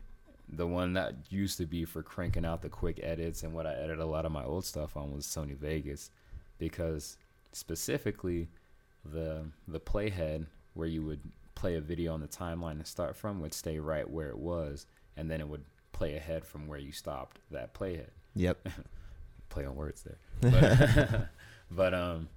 [0.49, 3.75] the one that used to be for cranking out the quick edits and what I
[3.75, 6.11] edit a lot of my old stuff on was Sony Vegas,
[6.59, 7.17] because
[7.53, 8.49] specifically,
[9.05, 11.21] the the playhead where you would
[11.55, 14.87] play a video on the timeline to start from would stay right where it was,
[15.17, 18.69] and then it would play ahead from where you stopped that playhead Yep.
[19.49, 20.19] play on words there.
[20.43, 21.29] But,
[21.71, 22.29] but um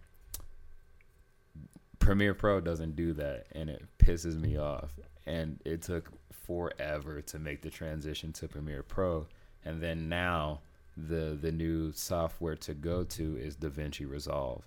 [2.00, 4.98] Premiere Pro doesn't do that and it pisses me off.
[5.30, 9.28] And it took forever to make the transition to Premiere Pro.
[9.64, 10.62] And then now
[10.98, 14.64] the the new software to go to is DaVinci Resolve.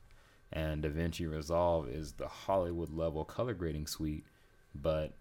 [0.52, 4.24] And DaVinci Resolve is the Hollywood level color grading suite,
[4.74, 5.12] but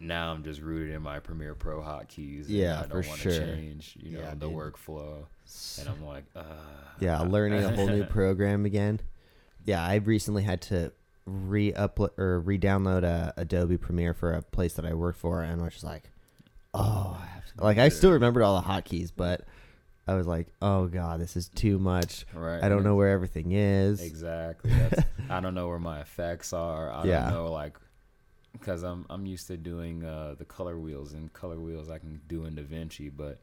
[0.00, 2.42] now I'm just rooted in my Premiere Pro hotkeys.
[2.46, 3.32] and Yeah, I don't for want sure.
[3.32, 4.54] to change, you know, Yeah, the dude.
[4.54, 5.24] workflow
[5.80, 6.42] and I'm like, uh,
[7.00, 9.00] Yeah, learning a whole new program again.
[9.64, 10.92] Yeah, I recently had to
[11.26, 15.42] re upload or re download a Adobe Premiere for a place that I work for,
[15.42, 16.10] and I was just like,
[16.74, 19.42] oh, I have to- like I still remembered all the hotkeys, but
[20.06, 22.26] I was like, oh god, this is too much.
[22.34, 22.62] right.
[22.62, 24.00] I don't know where everything is.
[24.02, 24.72] exactly.
[25.30, 26.90] I don't know where my effects are.
[26.92, 27.24] I Yeah.
[27.24, 27.78] don't know like
[28.52, 32.20] because I'm I'm used to doing uh, the color wheels and color wheels I can
[32.28, 33.38] do in DaVinci, but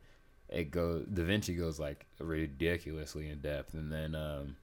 [0.49, 4.55] it goes DaVinci goes like ridiculously in depth, and then um,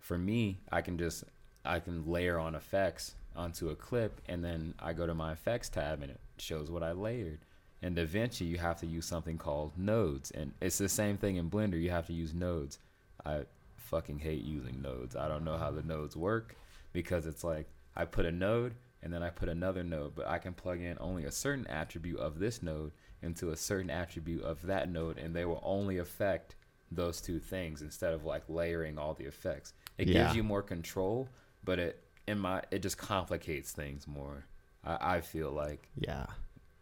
[0.00, 1.22] for me, I can just
[1.64, 5.68] I can layer on effects onto a clip, and then I go to my effects
[5.68, 7.40] tab and it shows what I layered.
[7.80, 11.50] In DaVinci, you have to use something called nodes, and it's the same thing in
[11.50, 11.80] Blender.
[11.80, 12.78] You have to use nodes.
[13.24, 13.42] I
[13.76, 15.16] fucking hate using nodes.
[15.16, 16.56] I don't know how the nodes work
[16.92, 20.38] because it's like I put a node and then I put another node, but I
[20.38, 24.62] can plug in only a certain attribute of this node into a certain attribute of
[24.62, 26.54] that node, and they will only affect
[26.90, 29.72] those two things instead of like layering all the effects.
[29.98, 30.24] It Yeah.
[30.24, 31.28] gives you more control,
[31.64, 34.44] but it in my it just complicates things more.
[34.84, 36.26] I, I feel like Yeah,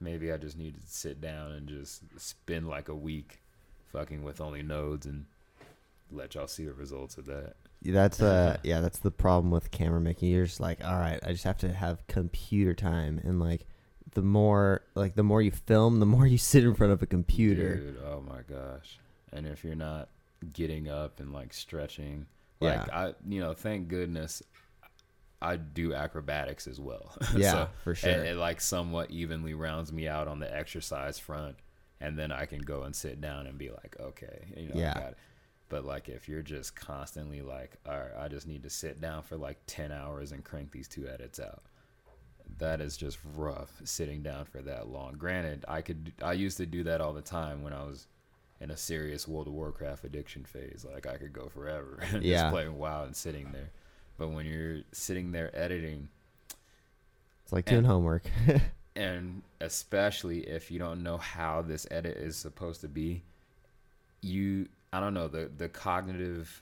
[0.01, 3.41] maybe I just need to sit down and just spend like a week
[3.93, 5.27] fucking with only nodes and
[6.13, 7.55] let y'all see the results of that.
[7.85, 10.31] that's uh, yeah, that's the problem with camera making.
[10.31, 13.67] You're just like, all right, I just have to have computer time, and like,
[14.13, 17.07] the more like the more you film, the more you sit in front of a
[17.07, 17.77] computer.
[17.77, 18.99] Dude, oh my gosh.
[19.33, 20.09] And if you're not
[20.53, 22.27] getting up and like stretching,
[22.61, 22.99] like Yeah.
[22.99, 24.43] I you know, thank goodness
[25.43, 27.17] I do acrobatics as well.
[27.37, 28.11] Yeah, So for sure.
[28.11, 31.57] it, it like somewhat evenly rounds me out on the exercise front
[32.01, 34.93] and then I can go and sit down and be like, okay, you know, Yeah.
[34.97, 35.19] I got it.
[35.71, 39.23] But like if you're just constantly like, all right, I just need to sit down
[39.23, 41.63] for like 10 hours and crank these two edits out.
[42.59, 45.15] That is just rough sitting down for that long.
[45.17, 48.09] Granted, I could I used to do that all the time when I was
[48.61, 50.85] in a serious World of Warcraft addiction phase.
[50.93, 52.51] Like I could go forever just Yeah.
[52.51, 53.71] playing WoW and sitting there.
[54.21, 56.09] But when you're sitting there editing
[57.43, 58.25] It's like doing And- homework.
[58.97, 63.23] and especially if you don't know how this edit is supposed to be
[64.21, 66.61] you i don't know the the cognitive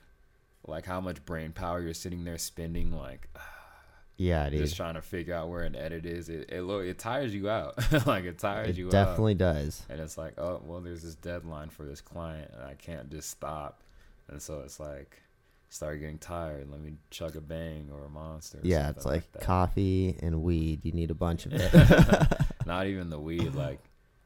[0.66, 3.28] like how much brain power you're sitting there spending like
[4.18, 4.58] yeah, dude.
[4.60, 7.48] just trying to figure out where an edit is it it, lo- it tires you
[7.48, 7.74] out
[8.06, 9.82] like it tires you It out definitely does.
[9.88, 13.30] and it's like oh well there's this deadline for this client and i can't just
[13.30, 13.80] stop
[14.28, 15.22] and so it's like
[15.70, 19.30] start getting tired let me chug a bang or a monster or Yeah, it's like
[19.32, 19.42] that.
[19.42, 20.84] coffee and weed.
[20.84, 22.28] You need a bunch of it.
[22.66, 23.80] not even the weed like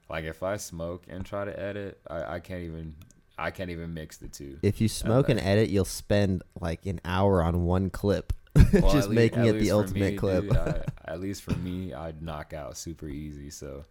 [0.09, 2.95] like if i smoke and try to edit i, I can't even
[3.39, 7.01] i can't even mix the two if you smoke and edit, you'll spend like an
[7.05, 10.45] hour on one clip, Well, just at lea- making it the ultimate me, clip.
[10.45, 13.85] dude, I, at least for me i'd knock out super easy so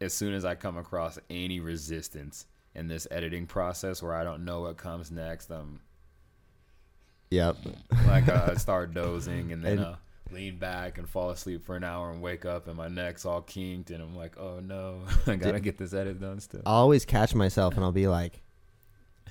[0.00, 4.44] as soon as i come across any resistance in this editing process where i don't
[4.44, 5.80] know what comes next i'm
[7.30, 7.56] yep.
[8.06, 9.94] like uh, I start dozing and then And- uh,
[10.32, 13.42] lean back and fall asleep for an hour and wake up and my neck's all
[13.42, 16.62] kinked and I'm like, oh no, I gotta Did- get this edit done still.
[16.66, 18.40] I'll always catch myself and I'll be like,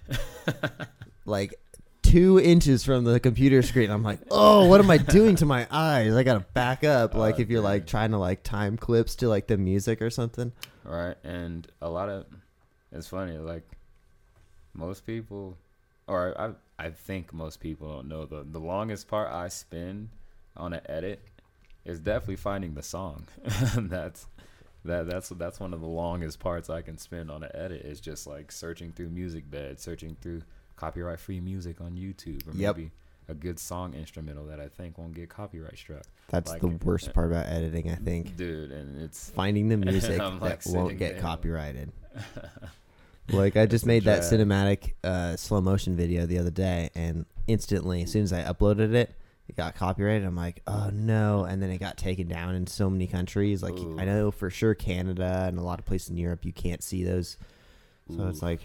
[1.25, 1.55] like
[2.01, 3.89] two inches from the computer screen.
[3.91, 6.13] I'm like, oh, what am I doing to my eyes?
[6.13, 7.13] I gotta back up.
[7.13, 10.09] Like Oh, if you're like trying to like time clips to like the music or
[10.09, 10.51] something.
[10.83, 11.15] right?
[11.23, 12.25] And a lot of
[12.91, 13.63] it's funny, like
[14.73, 15.55] most people,
[16.07, 20.09] or I I think most people don't know the the longest part I spend
[20.55, 21.19] on an edit
[21.85, 23.25] is definitely finding the song.
[23.75, 24.27] that's
[24.85, 27.99] that that's that's one of the longest parts I can spend on an edit is
[27.99, 30.41] just like searching through Musicbed, searching through
[30.77, 32.77] copyright free music on YouTube, or Yep.
[32.77, 32.91] maybe
[33.27, 36.03] a good song instrumental that I think won't get copyright struck.
[36.29, 38.35] That's Like- the worst uh, part about editing, I think.
[38.37, 41.21] Dude, and it's Finding the music like, that won't get there.
[41.21, 41.91] copyrighted.
[43.31, 48.03] Like I just made that cinematic uh, slow motion video the other day, and instantly,
[48.03, 49.13] as soon as I uploaded it,
[49.47, 50.25] it got copyrighted.
[50.25, 51.43] I'm like, oh no!
[51.43, 53.61] And then it got taken down in so many countries.
[53.61, 53.97] Like Ooh.
[53.99, 57.03] I know for sure Canada and a lot of places in Europe, you can't see
[57.03, 57.37] those.
[58.15, 58.61] So it's like,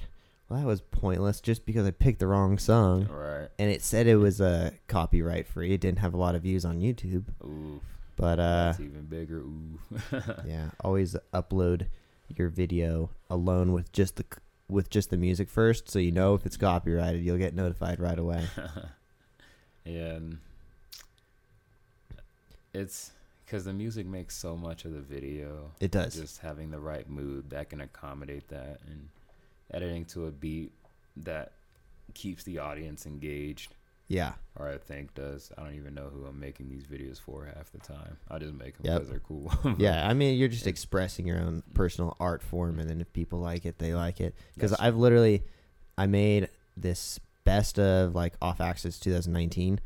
[0.48, 3.48] well, that was pointless just because I picked the wrong song, right.
[3.58, 5.74] and it said it was uh, copyright free.
[5.74, 7.80] It didn't have a lot of views on YouTube, Ooh,
[8.16, 9.40] but uh, that's even bigger.
[9.40, 9.78] Ooh.
[10.46, 11.88] yeah, always upload
[12.36, 14.24] your video alone with just the
[14.68, 17.22] with just the music first, so you know if it's copyrighted.
[17.22, 18.46] You'll get notified right away.
[19.84, 20.18] yeah,
[22.72, 23.12] it's
[23.44, 25.72] because the music makes so much of the video.
[25.80, 26.14] It does.
[26.16, 29.08] Just having the right mood that can accommodate that, and
[29.72, 30.72] editing to a beat
[31.18, 31.52] that
[32.14, 33.74] keeps the audience engaged.
[34.06, 35.50] Yeah, Or I think does.
[35.56, 38.18] I don't even know who I'm making these videos for half the time.
[38.30, 38.94] I just make them Yep.
[38.96, 39.50] because they're cool.
[39.78, 40.06] yeah.
[40.06, 43.64] I mean, you're just expressing your own personal art form, and then if people like
[43.64, 44.34] it, they like it.
[44.54, 45.42] Because I've literally,
[45.96, 49.80] I made this best of like off axis 2019,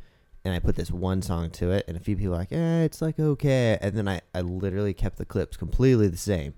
[0.45, 3.01] and I put this one song to it, and a few people like, eh, it's
[3.01, 6.55] like okay, and then I I literally kept the clips completely the same.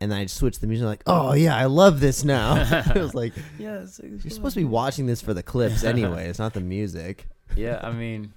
[0.00, 2.56] And then I just switched the music, like, oh yeah, I love this now.
[2.94, 6.28] it was like, yes, You're supposed to be watching this for the clips anyway.
[6.28, 7.28] It's not the music.
[7.56, 8.32] yeah, I mean,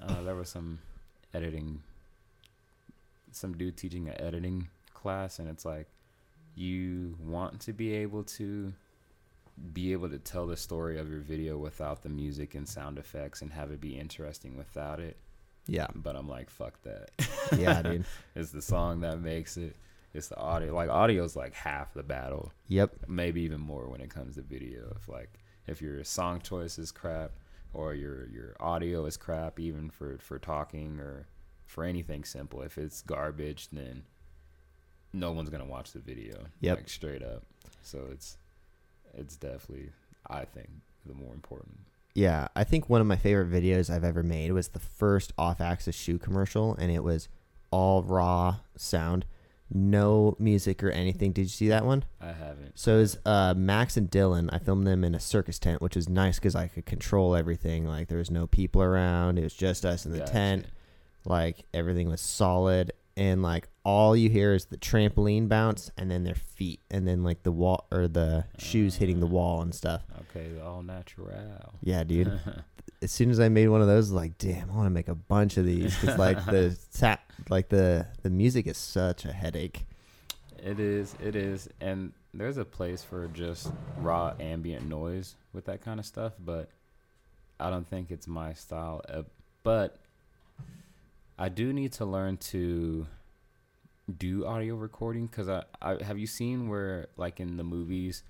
[0.00, 0.78] uh, there was some
[1.34, 1.82] editing,
[3.32, 5.88] some dude teaching an editing class, and it's like
[6.54, 8.72] you want to be able to
[9.72, 13.42] be able to tell the story of your video without the music and sound effects
[13.42, 15.16] and have it be interesting without it.
[15.66, 15.88] Yeah.
[15.94, 17.10] But I'm like, fuck that.
[17.56, 18.04] Yeah, dude.
[18.34, 19.76] it's the song that makes it.
[20.14, 20.74] It's the audio.
[20.74, 23.08] Like audio's like half the battle Yep.
[23.08, 24.92] maybe even more when it comes to video.
[24.96, 25.30] If like
[25.66, 27.32] if your song choice is crap
[27.74, 31.26] or your your audio is crap, even for for talking or
[31.66, 34.04] for anything simple, if it's garbage, then
[35.12, 36.46] no one's gonna watch the video.
[36.60, 36.76] Yep.
[36.78, 37.42] like straight up.
[37.82, 38.36] So it's
[39.14, 39.90] it's definitely
[40.26, 40.68] I think
[41.06, 41.78] the more important.
[42.14, 45.94] Yeah, I think one of my favorite videos I've ever made was the first off-axis
[45.94, 47.28] shoe commercial, and it was
[47.70, 49.24] all raw sound,
[49.70, 51.32] no music or anything.
[51.32, 52.04] Did you see that one?
[52.20, 52.78] I haven't.
[52.78, 54.48] So it was uh, Max and Dylan.
[54.52, 57.86] I filmed them in a circus tent, which was nice because I could control everything.
[57.86, 60.32] Like there was no people around; it was just us in the Gotcha.
[60.32, 60.66] tent.
[61.24, 66.24] Like everything was solid, and like all you hear is the trampoline bounce, and then
[66.24, 69.30] their feet, and then like the wall or the shoes hitting the Ah.
[69.30, 70.02] wall and stuff.
[70.30, 71.28] Okay, all natural.
[71.82, 72.38] Yeah, dude.
[73.00, 75.14] as soon as I made one of those, like, damn, I want to make a
[75.14, 77.16] bunch of these because like the sa-
[77.48, 79.84] like the the music is such a headache.
[80.62, 85.82] It is, it is, and there's a place for just raw ambient noise with that
[85.82, 86.68] kind of stuff, but
[87.60, 89.02] I don't think it's my style.
[89.08, 89.22] Uh,
[89.62, 89.98] but
[91.38, 93.06] I do need to learn to
[94.16, 98.24] do audio recording because I, I have you seen where like in the movies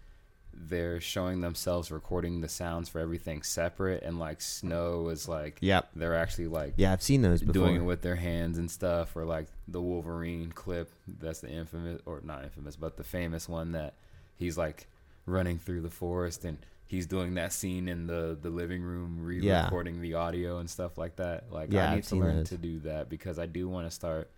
[0.61, 5.91] they're showing themselves recording the sounds for everything separate and like snow is like Yep.
[5.95, 7.53] they're actually like Yeah, I've seen those before.
[7.53, 10.91] doing it with their hands and stuff, or like the Wolverine clip.
[11.07, 13.95] That's the infamous, or not infamous, but the famous one that
[14.37, 14.87] he's like
[15.27, 20.01] running through the forest and he's doing that scene in the the living room, re-recording
[20.01, 21.53] the audio and stuff like that.
[21.53, 22.49] Like Yeah, I I've need to learn those.
[22.49, 24.31] to do that because I do want to start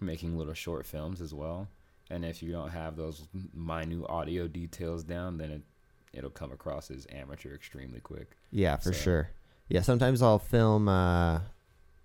[0.00, 1.68] making little short films as well.
[2.10, 5.62] And if you don't have those minute audio details down, then it
[6.14, 8.36] it'll come across as amateur extremely quick.
[8.50, 9.30] yeah, for So- sure.
[9.68, 11.40] Yeah, sometimes I'll film uh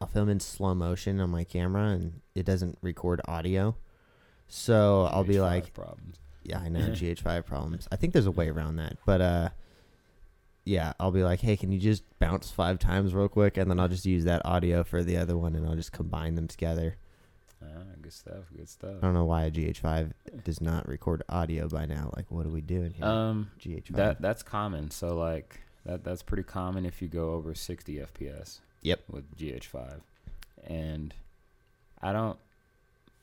[0.02, 3.78] I'll film in slow motion on my camera and it doesn't record audio.
[4.50, 6.18] So I'll be like, problems.
[6.44, 7.88] yeah, I know GH5 problems.
[7.92, 9.50] I think there's a way around that, but uh
[10.66, 13.80] yeah, I'll be like, "Hey, can you just bounce 5 times real quick?" and then
[13.80, 16.98] I'll just use that audio for the other one and I'll just combine them together.
[17.64, 18.44] Ah, good stuff.
[18.56, 18.96] Good stuff.
[19.02, 20.12] I don't know why a GH5
[20.44, 22.12] does not record audio by now.
[22.16, 23.06] Like, what are we doing here?
[23.06, 23.96] Um, GH5.
[23.96, 24.92] that that's common.
[24.92, 28.60] So like that that's pretty common if you go over 60 FPS.
[28.82, 29.00] Yep.
[29.10, 30.02] With GH5,
[30.68, 31.14] and
[32.02, 32.38] I don't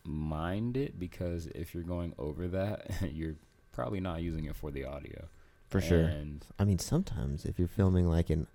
[0.05, 3.35] mind it because if you're going over that, you're
[3.73, 5.27] probably not using it for the audio.
[5.69, 6.01] for sure.
[6.01, 8.47] And I mean, sometimes if you're filming like an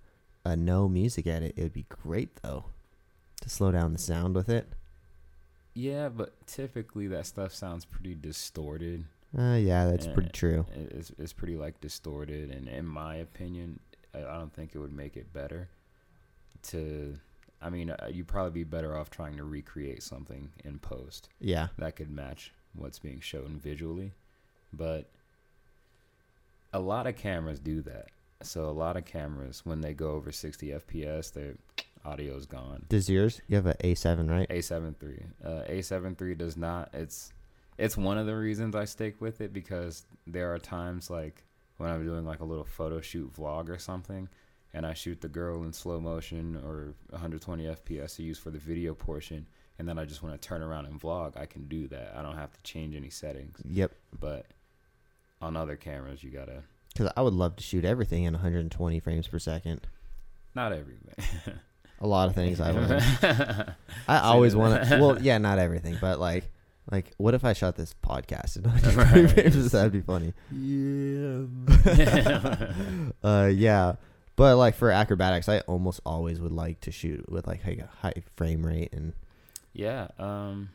[0.44, 2.64] a no music edit, it would be great though.
[3.42, 4.66] To slow down the sound with it.
[5.76, 9.04] Yeah, but typically that stuff sounds pretty distorted.
[9.38, 10.64] Uh, yeah, that's pretty true.
[10.74, 13.78] It's it's pretty like distorted, and in my opinion,
[14.14, 15.68] I don't think it would make it better.
[16.70, 17.14] To,
[17.60, 21.68] I mean, uh, you'd probably be better off trying to recreate something in post Yeah,
[21.76, 24.12] that could match what's being shown visually,
[24.72, 25.10] but
[26.72, 28.06] a lot of cameras do that.
[28.42, 31.54] So a lot of cameras, when they go over 60 FPS, their
[32.06, 32.84] audio's gone.
[32.88, 33.40] does yours?
[33.48, 34.48] You have a A7, right?
[34.48, 35.26] A7 III.
[35.44, 36.90] Uh, A7 III does not.
[36.92, 37.32] It's
[37.78, 41.44] it's one of the reasons I stick with it because there are times like
[41.76, 44.28] when I'm doing like a little photo shoot vlog or something,
[44.72, 48.58] and I shoot the girl in slow motion or 120 FPS to use for the
[48.58, 49.46] video portion,
[49.78, 51.36] and then I just want to turn around and vlog.
[51.36, 52.14] I can do that.
[52.16, 53.60] I don't have to change any settings.
[53.68, 53.92] Yep.
[54.18, 54.46] But
[55.42, 56.62] on other cameras, you gotta
[56.94, 59.86] Because I would love to shoot everything in 120 frames per second.
[60.54, 61.14] not everything.
[62.00, 63.74] A lot of things I would.
[64.08, 64.98] I always want to.
[65.00, 66.44] Well, yeah, not everything, but like,
[66.90, 69.30] like, what if I shot this podcast in 120 Right.
[69.52, 69.72] frames?
[69.72, 70.34] That'd be funny.
[70.52, 71.46] Yeah.
[73.24, 73.94] uh, yeah,
[74.36, 78.22] but like for acrobatics, I almost always would like to shoot with like a high
[78.36, 79.12] frame rate and
[79.72, 80.70] Yeah, um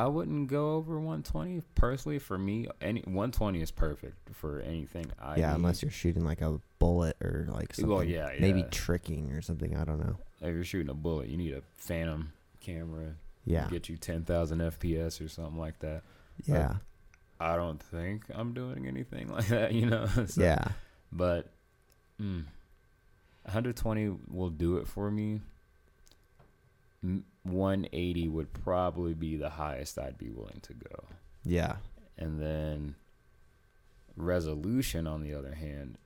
[0.00, 2.66] I wouldn't go over 120 personally for me.
[2.80, 5.56] Any 120 is perfect for anything I yeah, need.
[5.56, 7.92] unless you're shooting like a bullet or like something.
[7.94, 8.40] Well, yeah, yeah.
[8.40, 9.76] Maybe tricking or something.
[9.76, 10.16] I don't know.
[10.40, 12.32] if you're shooting a bullet, you need a phantom
[12.62, 16.00] camera Yeah, get you 10,000 FPS or something like that.
[16.46, 16.76] yeah,
[17.38, 20.06] I don't think I'm doing anything like that, you know.
[20.28, 20.64] So- yeah.
[21.12, 21.50] But
[22.18, 22.44] mm,
[23.44, 25.40] 120 will do it for me.
[27.04, 31.04] M- 180 would probably be the highest I'd be willing to go.
[31.44, 31.76] Yeah,
[32.18, 32.94] And then
[34.16, 35.96] resolution, on the other hand,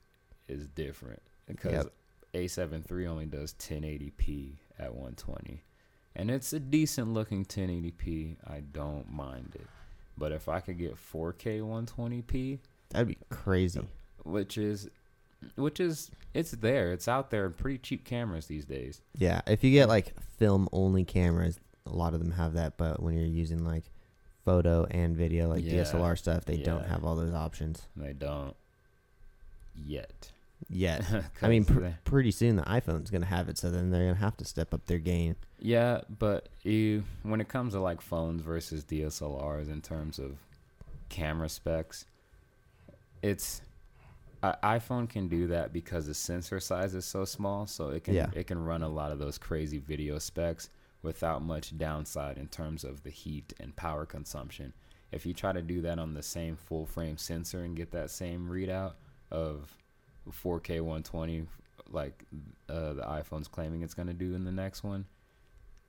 [0.49, 1.93] is different because Yep.
[2.35, 5.63] A7 III only does 1080p at 120.
[6.17, 8.37] And it's a decent looking 1080p.
[8.47, 9.67] I don't mind it.
[10.17, 12.59] But if I could get 4K 120p,
[12.91, 13.81] that'd be crazy.
[14.25, 14.89] which is
[15.57, 19.71] which is it's there it's out there pretty cheap cameras these days Yeah, if you
[19.71, 22.77] get like film only cameras, a lot of them have that.
[22.77, 23.85] But when you're using like
[24.45, 28.55] photo and video, like Yeah, DSLR stuff, they don't have all those options they don't
[29.75, 30.31] yet
[30.69, 31.05] yet.
[31.43, 34.37] I mean, pr- pretty soon the iPhone's gonna have it, so then they're gonna have
[34.39, 35.37] to step up their game.
[35.59, 40.37] yeah but you when it comes to like phones versus dslrs in terms of
[41.09, 42.05] camera specs
[43.23, 43.63] it's
[44.63, 48.15] I iphone can do that because the sensor size is so small so it can
[48.15, 48.31] Yeah.
[48.35, 50.69] it can run a lot of those crazy video specs
[51.03, 54.73] without much downside in terms of the heat and power consumption
[55.13, 58.11] if you try to do that on the same full frame sensor and get that
[58.11, 58.95] same readout
[59.31, 59.77] of
[60.31, 61.47] 4K 120
[61.91, 62.25] like
[62.69, 65.05] uh, the iPhone's claiming it's going to do in the next one,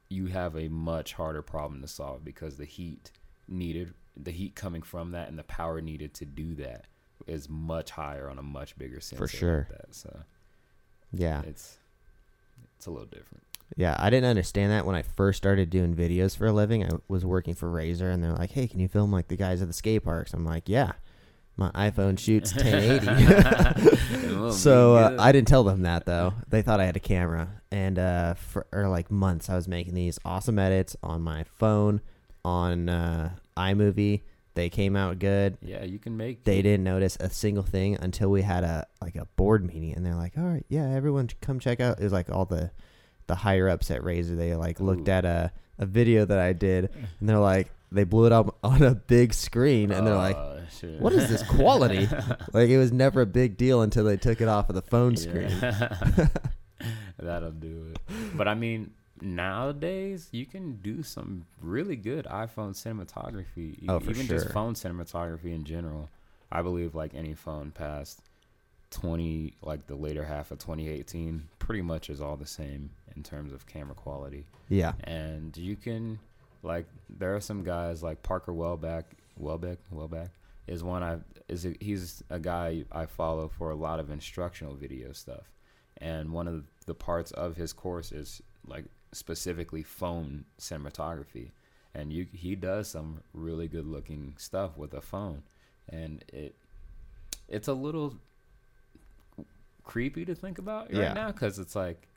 [0.10, 3.12] you have a much harder problem to solve because the heat
[3.48, 6.86] needed, the heat coming from that and the power needed to do that
[7.28, 9.18] is much higher on a much bigger sensor.
[9.18, 9.68] For sure.
[9.72, 9.94] that.
[9.96, 10.20] So
[11.12, 11.78] Yeah, it's
[12.78, 13.44] it's a little different.
[13.76, 13.96] yeah.
[13.98, 16.84] I didn't understand that when I first started doing videos for a living.
[16.86, 19.62] I was working for Razer, and they're like, "Hey, can you film like the guys
[19.62, 20.94] at the skate parks?" I'm like, "Yeah."
[21.58, 23.86] My iPhone shoots 1080.
[24.52, 25.16] So uh.
[25.18, 26.34] I didn't tell them that though.
[26.50, 29.94] They thought I had a camera, and uh, for or like months I was making
[29.96, 32.02] these awesome edits on my phone,
[32.44, 34.22] on uh, iMovie.
[34.56, 35.58] They came out good.
[35.62, 39.16] yeah, you can make They didn't notice a single thing until we had a like
[39.16, 42.14] a board meeting, and they're like, "All right, yeah, everyone come check out." It was
[42.14, 42.72] like all the
[43.28, 44.38] the higher ups at Razer.
[44.38, 45.12] They like looked Ooh.
[45.12, 46.90] at a a video that I did,
[47.20, 50.62] and they're like, they blew it up on a big screen, and they're like, Oh,
[50.80, 51.02] shit.
[51.02, 52.08] "What is this quality?"
[52.54, 55.18] like it was never a big deal until they took it off of the phone
[55.18, 55.50] screen.
[55.62, 56.28] Yeah.
[57.20, 58.00] That'll do it.
[58.36, 58.92] But I mean,
[59.22, 63.84] nowadays you can do some really good iPhone cinematography.
[63.88, 64.38] Oh, for even sure.
[64.38, 66.10] just phone cinematography in general.
[66.52, 68.22] I believe like any phone past
[68.92, 73.52] 20 like the later half of 2018 pretty much is all the same in terms
[73.52, 74.46] of camera quality.
[74.70, 76.20] Yeah, And you can
[76.64, 79.04] like there are some guys like Parker Walbeck,
[79.42, 80.30] Walbeck, Walbeck
[80.68, 84.76] is one I is a, he's a guy I follow for a lot of instructional
[84.76, 85.52] video stuff.
[85.98, 91.52] And one of the parts of his course is like specifically phone cinematography.
[91.94, 95.44] And you he does some really good looking stuff with a phone.
[95.90, 96.56] And it
[97.48, 98.16] it's a little
[99.84, 101.14] creepy to think about right Yeah.
[101.14, 102.08] now cuz it's like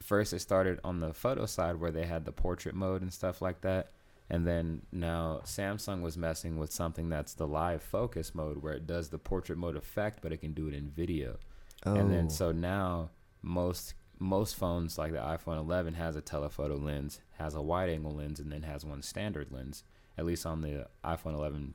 [0.00, 3.40] first it started on the photo side where they had the portrait mode and stuff
[3.40, 3.92] like that
[4.30, 8.86] and then now Samsung was messing with something that's the live focus mode where it
[8.86, 11.38] does the portrait mode effect but it can do it in video
[11.86, 12.28] oh, and then oh.
[12.28, 13.08] so now
[13.42, 18.14] most most phones like the iPhone 11 has a telephoto lens, has a wide angle
[18.14, 19.84] lens, and then has one standard lens.
[20.16, 21.74] At least on the iPhone 11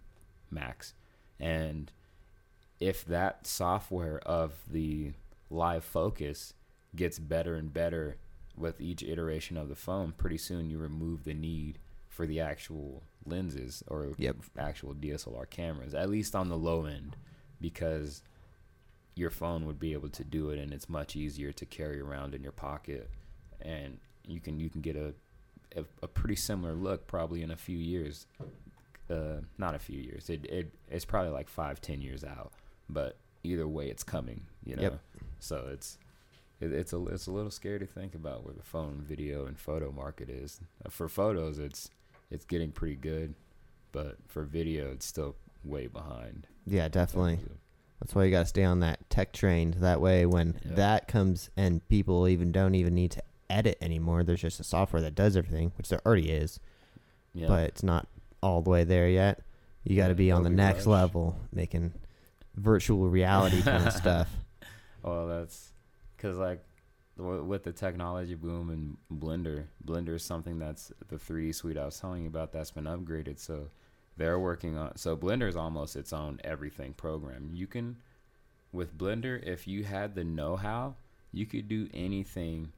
[0.52, 0.94] Max,
[1.40, 1.92] and
[2.80, 5.14] if that software of the
[5.50, 6.54] live focus
[6.96, 8.18] gets better and better
[8.58, 11.80] with each iteration of the phone, pretty soon you remove the need
[12.10, 14.36] for the actual lenses or Yep.
[14.58, 17.16] actual DSLR cameras, at least on the low end,
[17.62, 18.22] because
[19.16, 22.34] your phone would be able to do it, and it's much easier to carry around
[22.34, 23.10] in your pocket,
[23.62, 23.98] and
[24.28, 25.14] you can you can get a
[25.76, 28.26] a, a pretty similar look probably in a few years.
[29.10, 30.30] Uh, not a few years.
[30.30, 32.52] It it it's probably like five ten years out,
[32.90, 34.46] but either way, it's coming.
[34.66, 35.00] You know, Yep.
[35.40, 35.98] so it's
[36.62, 39.92] it's a it's a little scary to think about where the phone video and photo
[39.92, 40.62] market is.
[40.86, 41.90] Uh, For photos, it's
[42.32, 43.36] it's getting pretty good,
[43.92, 45.36] but for video, it's still
[45.66, 46.48] way behind.
[46.66, 47.40] Yeah, definitely.
[48.00, 49.76] That's why you got to stay on that tech train.
[49.80, 50.74] That way, when Yeah.
[50.76, 55.02] that comes and people even don't even need to edit anymore, there's just a software
[55.02, 56.60] that does everything, which there already is,
[57.34, 57.48] Yeah.
[57.48, 58.08] but it's not
[58.42, 59.42] all the way there yet.
[59.86, 60.88] You got to Yeah, be on the next Rush.
[60.88, 61.94] level, making
[62.56, 64.30] virtual reality kind of stuff.
[65.02, 65.72] Well, that's
[66.18, 66.64] because like
[67.18, 72.00] with the technology boom and Blender, Blender is something that's the 3D suite I was
[72.00, 73.40] telling you about that's been upgraded.
[73.40, 73.70] So
[74.18, 74.98] they're working on.
[74.98, 77.50] So Blender is almost its own everything program.
[77.54, 77.98] You can
[78.72, 80.96] with Blender, if you had the know-how,
[81.32, 82.72] you could do anything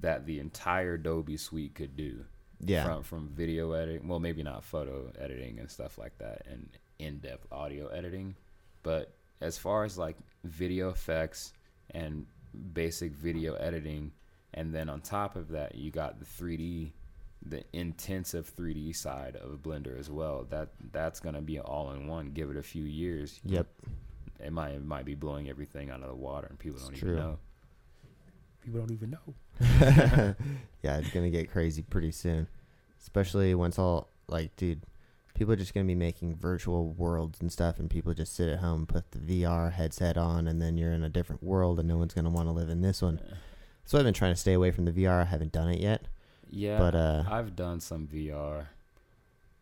[0.00, 2.24] that the entire Adobe suite could do.
[2.64, 6.68] Yeah, From from video editing, well, maybe not photo editing and stuff like that, and
[6.98, 8.36] in-depth audio editing,
[8.82, 11.54] but as far as like video effects
[11.92, 12.26] and
[12.74, 14.12] basic video editing,
[14.52, 16.90] and then on top of that, you got the 3D,
[17.44, 20.46] the intensive 3D side of Blender as well.
[20.50, 22.32] That that's gonna be all in one.
[22.32, 23.40] Give it a few years.
[23.44, 23.66] Yep.
[24.44, 26.96] It might it might be blowing everything out of the water, and people It's don't
[26.98, 27.12] true.
[27.12, 27.38] even know.
[28.64, 29.34] People don't even know.
[30.82, 32.46] yeah, it's gonna get crazy pretty soon,
[33.00, 34.82] especially once all like, dude,
[35.34, 38.58] people are just gonna be making virtual worlds and stuff, and people just sit at
[38.58, 41.96] home, put the VR headset on, and then you're in a different world, and no
[41.96, 43.18] one's gonna want to live in this one.
[43.86, 45.22] So I've been trying to stay away from the VR.
[45.22, 46.06] I haven't done it yet,
[46.50, 48.66] Yeah, but uh, I've done some VR.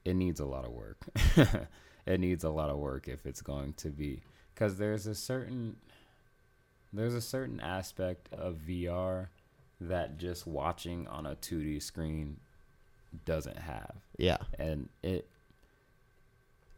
[0.05, 0.99] It needs a lot of work.
[2.07, 4.23] it needs a lot of work if it's going to be
[4.55, 5.77] because there's a certain
[6.93, 9.29] there's a certain aspect of VR
[9.81, 12.39] that just watching on a 2D screen
[13.25, 13.95] doesn't have.
[14.17, 15.29] yeah, And it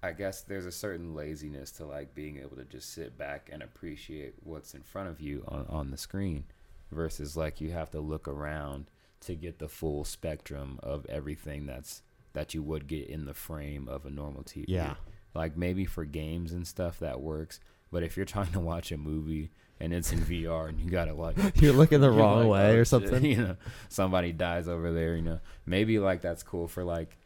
[0.03, 3.63] I guess there's a certain laziness to like being able to just sit back and
[3.63, 6.45] appreciate what's in front of you on, on the screen
[6.91, 8.87] versus like you have to look around
[9.21, 12.03] to get the full spectrum of everything that's
[12.33, 14.65] that you would get in the frame of a normal TV.
[14.69, 14.95] yeah,
[15.35, 17.59] Like maybe for games and stuff that works,
[17.91, 19.51] but if you're trying to watch a movie
[19.81, 22.81] and it's in VR and you gotta like you're looking the wrong like, way "Oh,
[22.81, 23.25] or something.
[23.31, 23.57] You know,
[23.89, 25.17] somebody dies over there.
[25.17, 27.17] You know, maybe like that's cool for like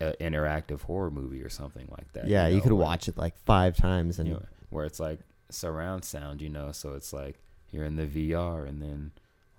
[0.00, 2.26] an interactive horror movie or something like that.
[2.28, 5.00] Yeah, you know, could where- watch it like five times, and you know, where it's
[5.00, 5.20] like
[5.50, 6.40] surround sound.
[6.40, 7.38] You know, so it's like
[7.70, 9.10] you're in the VR and then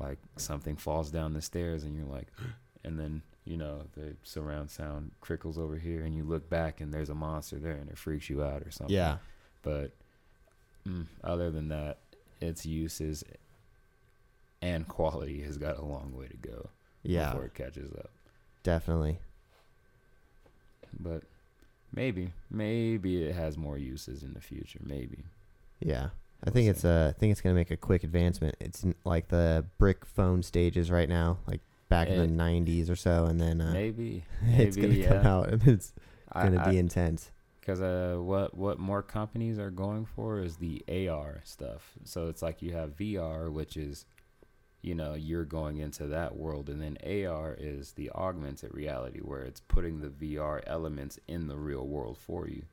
[0.01, 2.27] like something falls down the stairs and you're like,
[2.83, 6.93] and then you know the surround sound crickles over here and you look back and
[6.93, 9.17] there's a monster there and it freaks you out or something yeah,
[9.63, 9.91] but
[10.87, 11.97] mm, other than that,
[12.39, 13.23] its uses
[14.61, 16.69] and quality has got a long way to go
[17.03, 18.09] yeah, before it catches up.
[18.63, 19.17] definitely.
[20.99, 21.23] But
[21.93, 24.79] maybe, maybe it has more uses in the future.
[24.83, 25.23] Maybe.
[25.79, 26.09] Yeah.
[26.45, 28.55] I think it's uh, I think it's gonna make a quick advancement.
[28.59, 32.89] It's n- like the brick phone stages right now, like back in Eh, the '90s
[32.89, 34.23] or so, and then uh, maybe.
[34.43, 35.27] it's gonna maybe, come yeah.
[35.29, 35.93] out and it's
[36.33, 37.31] gonna be intense.
[37.59, 41.91] because uh, what what more companies are going for is the AR stuff.
[42.05, 44.05] So it's like you have VR, which is,
[44.81, 49.41] you know, you're going into that world, and then AR is the augmented reality, where
[49.43, 52.63] it's putting the VR elements in the real world for you,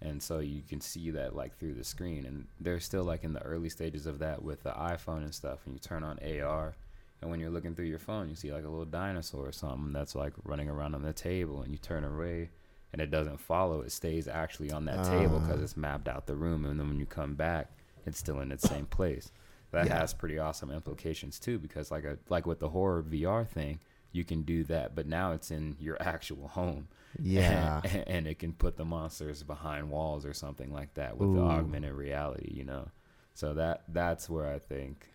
[0.00, 2.24] and so you can see that like through the screen.
[2.26, 5.60] And they're still like in the early stages of that with the iPhone and stuff.
[5.64, 6.74] And you turn on AR,
[7.20, 9.92] and when you're looking through your phone, you see like a little dinosaur or something
[9.92, 12.50] that's like running around on the table, and you turn away
[12.92, 13.82] and it doesn't follow.
[13.82, 15.64] It stays actually on that table because Ah.
[15.64, 17.70] it's mapped out the room, and then when you come back,
[18.06, 19.30] it's still in its same place.
[19.72, 19.98] That Yeah.
[19.98, 23.80] has pretty awesome implications too, because like a like with the horror VR thing,
[24.12, 26.88] you can do that, but now it's in your actual home.
[27.20, 31.34] Yeah, and, and it can put the monsters behind walls or something like that with
[31.34, 32.88] the augmented reality, you know.
[33.34, 35.06] So that that's where I think.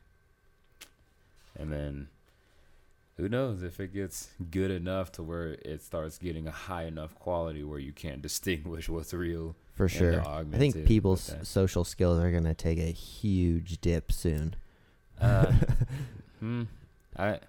[1.55, 2.07] And then
[3.17, 7.13] who knows if it gets good enough to where it starts getting a high enough
[7.15, 9.55] quality where you can't distinguish what's real.
[9.73, 10.27] for sure.
[10.27, 11.45] I think people's that.
[11.45, 14.55] social skills are gonna take a huge dip soon.
[15.21, 15.51] Uh,
[16.39, 16.63] hmm.
[17.15, 17.39] I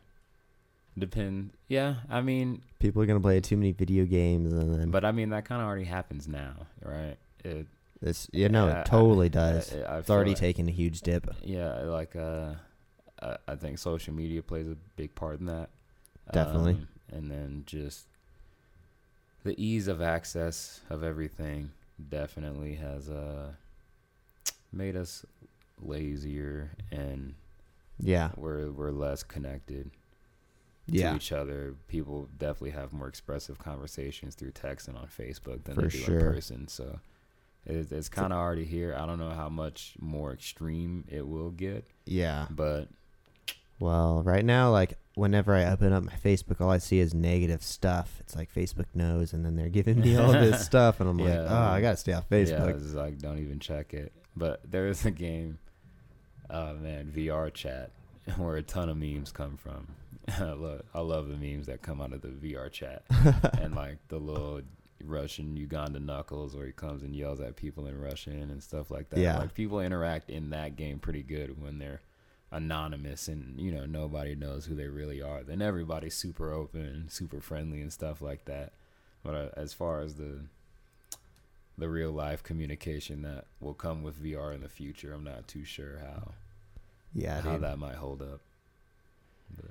[0.99, 1.51] depend.
[1.69, 5.13] Yeah, I mean, People are gonna play too many video games, and then but I
[5.13, 7.17] mean that kind of already happens now, right?
[7.45, 7.67] It,
[8.03, 9.75] it's you know Yeah, I- it totally does.
[9.75, 11.29] I, I it's already like- taken a huge dip.
[11.43, 12.55] Yeah, like uh,
[13.23, 15.71] I, I think social media plays a big part in that.
[16.33, 16.73] Definitely.
[16.75, 18.07] Um, and then just
[19.45, 21.71] the ease of access of everything
[22.11, 23.53] definitely has uh
[24.73, 25.25] made us
[25.83, 27.35] lazier and
[28.01, 29.91] Yeah, we're we're less connected
[30.87, 31.75] yeah, to each other.
[31.89, 35.99] People definitely have more expressive conversations through text and on Facebook than For they do
[35.99, 36.19] sure.
[36.19, 36.69] in person.
[36.69, 37.01] So
[37.67, 38.95] it, it's kind of already here.
[38.99, 42.47] I don't know how much more extreme it will get, yeah.
[42.51, 42.89] but
[43.79, 47.63] Well, right now, like whenever I open up my Facebook, all I see is negative
[47.63, 48.17] stuff.
[48.21, 51.33] It's like Facebook knows, and then they're giving me all this stuff, and I'm like,
[51.33, 52.77] oh, I gotta stay off yeah, Facebook.
[52.77, 54.13] it's like don't even check it.
[54.37, 55.59] But there is a game,
[56.51, 57.89] oh man, VRChat
[58.37, 59.87] where a ton of memes come from.
[60.41, 64.19] I love, I love the memes that come out of the VRChat and like the
[64.19, 64.63] little
[65.05, 69.11] Russian Uganda knuckles where he comes and yells at people in Russian and stuff like
[69.11, 69.21] that.
[69.21, 69.39] Yeah.
[69.39, 72.01] Like people interact in that game pretty good when they're
[72.53, 75.43] anonymous and you know nobody knows who they really are.
[75.43, 78.73] Then everybody's super open and super friendly and stuff like that.
[79.23, 80.41] But uh, as far as the
[81.77, 85.65] the real life communication that will come with VR in the future, I'm not too
[85.65, 86.33] sure how
[87.13, 87.63] yeah, how dude.
[87.63, 88.41] that might hold up.
[89.57, 89.71] But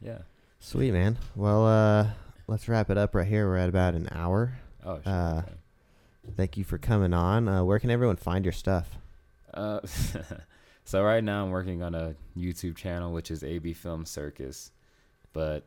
[0.00, 0.18] yeah.
[0.58, 1.18] Sweet man.
[1.34, 2.06] Well, uh,
[2.46, 3.46] let's wrap it up right here.
[3.48, 4.58] We're at about an hour.
[4.84, 5.52] Oh, shit, Uh, okay.
[6.36, 7.48] Thank you for coming on.
[7.48, 8.90] Uh, where can everyone find your stuff?
[9.52, 9.80] Uh,
[10.84, 14.70] so right now I'm working on a YouTube channel which is AB Film Circus,
[15.32, 15.64] but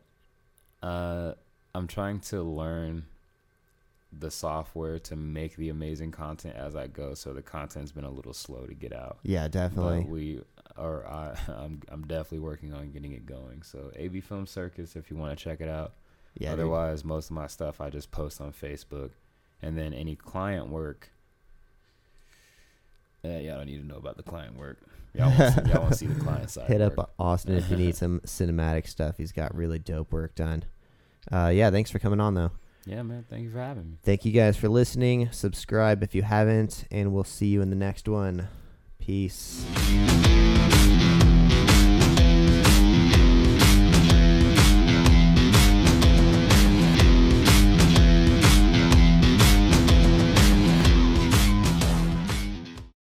[0.82, 1.32] uh,
[1.74, 3.06] I'm trying to learn
[4.16, 7.14] the software to make the amazing content as I go.
[7.14, 9.18] So the content's been a little slow to get out.
[9.24, 10.02] Yeah, definitely.
[10.02, 10.40] But we
[10.76, 11.06] are.
[11.06, 13.62] I, I'm I'm definitely working on getting it going.
[13.62, 15.92] So AB Film Circus, if you want to check it out.
[16.34, 16.50] yeah.
[16.50, 16.60] dude.
[16.60, 19.10] Otherwise, most of my stuff I just post on Facebook,
[19.62, 21.10] and then any client work.
[23.22, 24.78] Yeah, y'all don't need to know about the client work.
[25.14, 26.68] Y'all want to see, y'all want to see the client side.
[26.68, 26.98] Hit work.
[26.98, 29.16] up Austin if you need some cinematic stuff.
[29.16, 30.64] He's got really dope work done.
[31.32, 32.50] Uh, yeah, thanks for coming on though.
[32.84, 33.24] Yeah, man.
[33.30, 33.96] Thank you for having me.
[34.02, 35.30] Thank you guys for listening.
[35.32, 38.48] Subscribe if you haven't, and we'll see you in the next one.
[38.98, 39.64] Peace.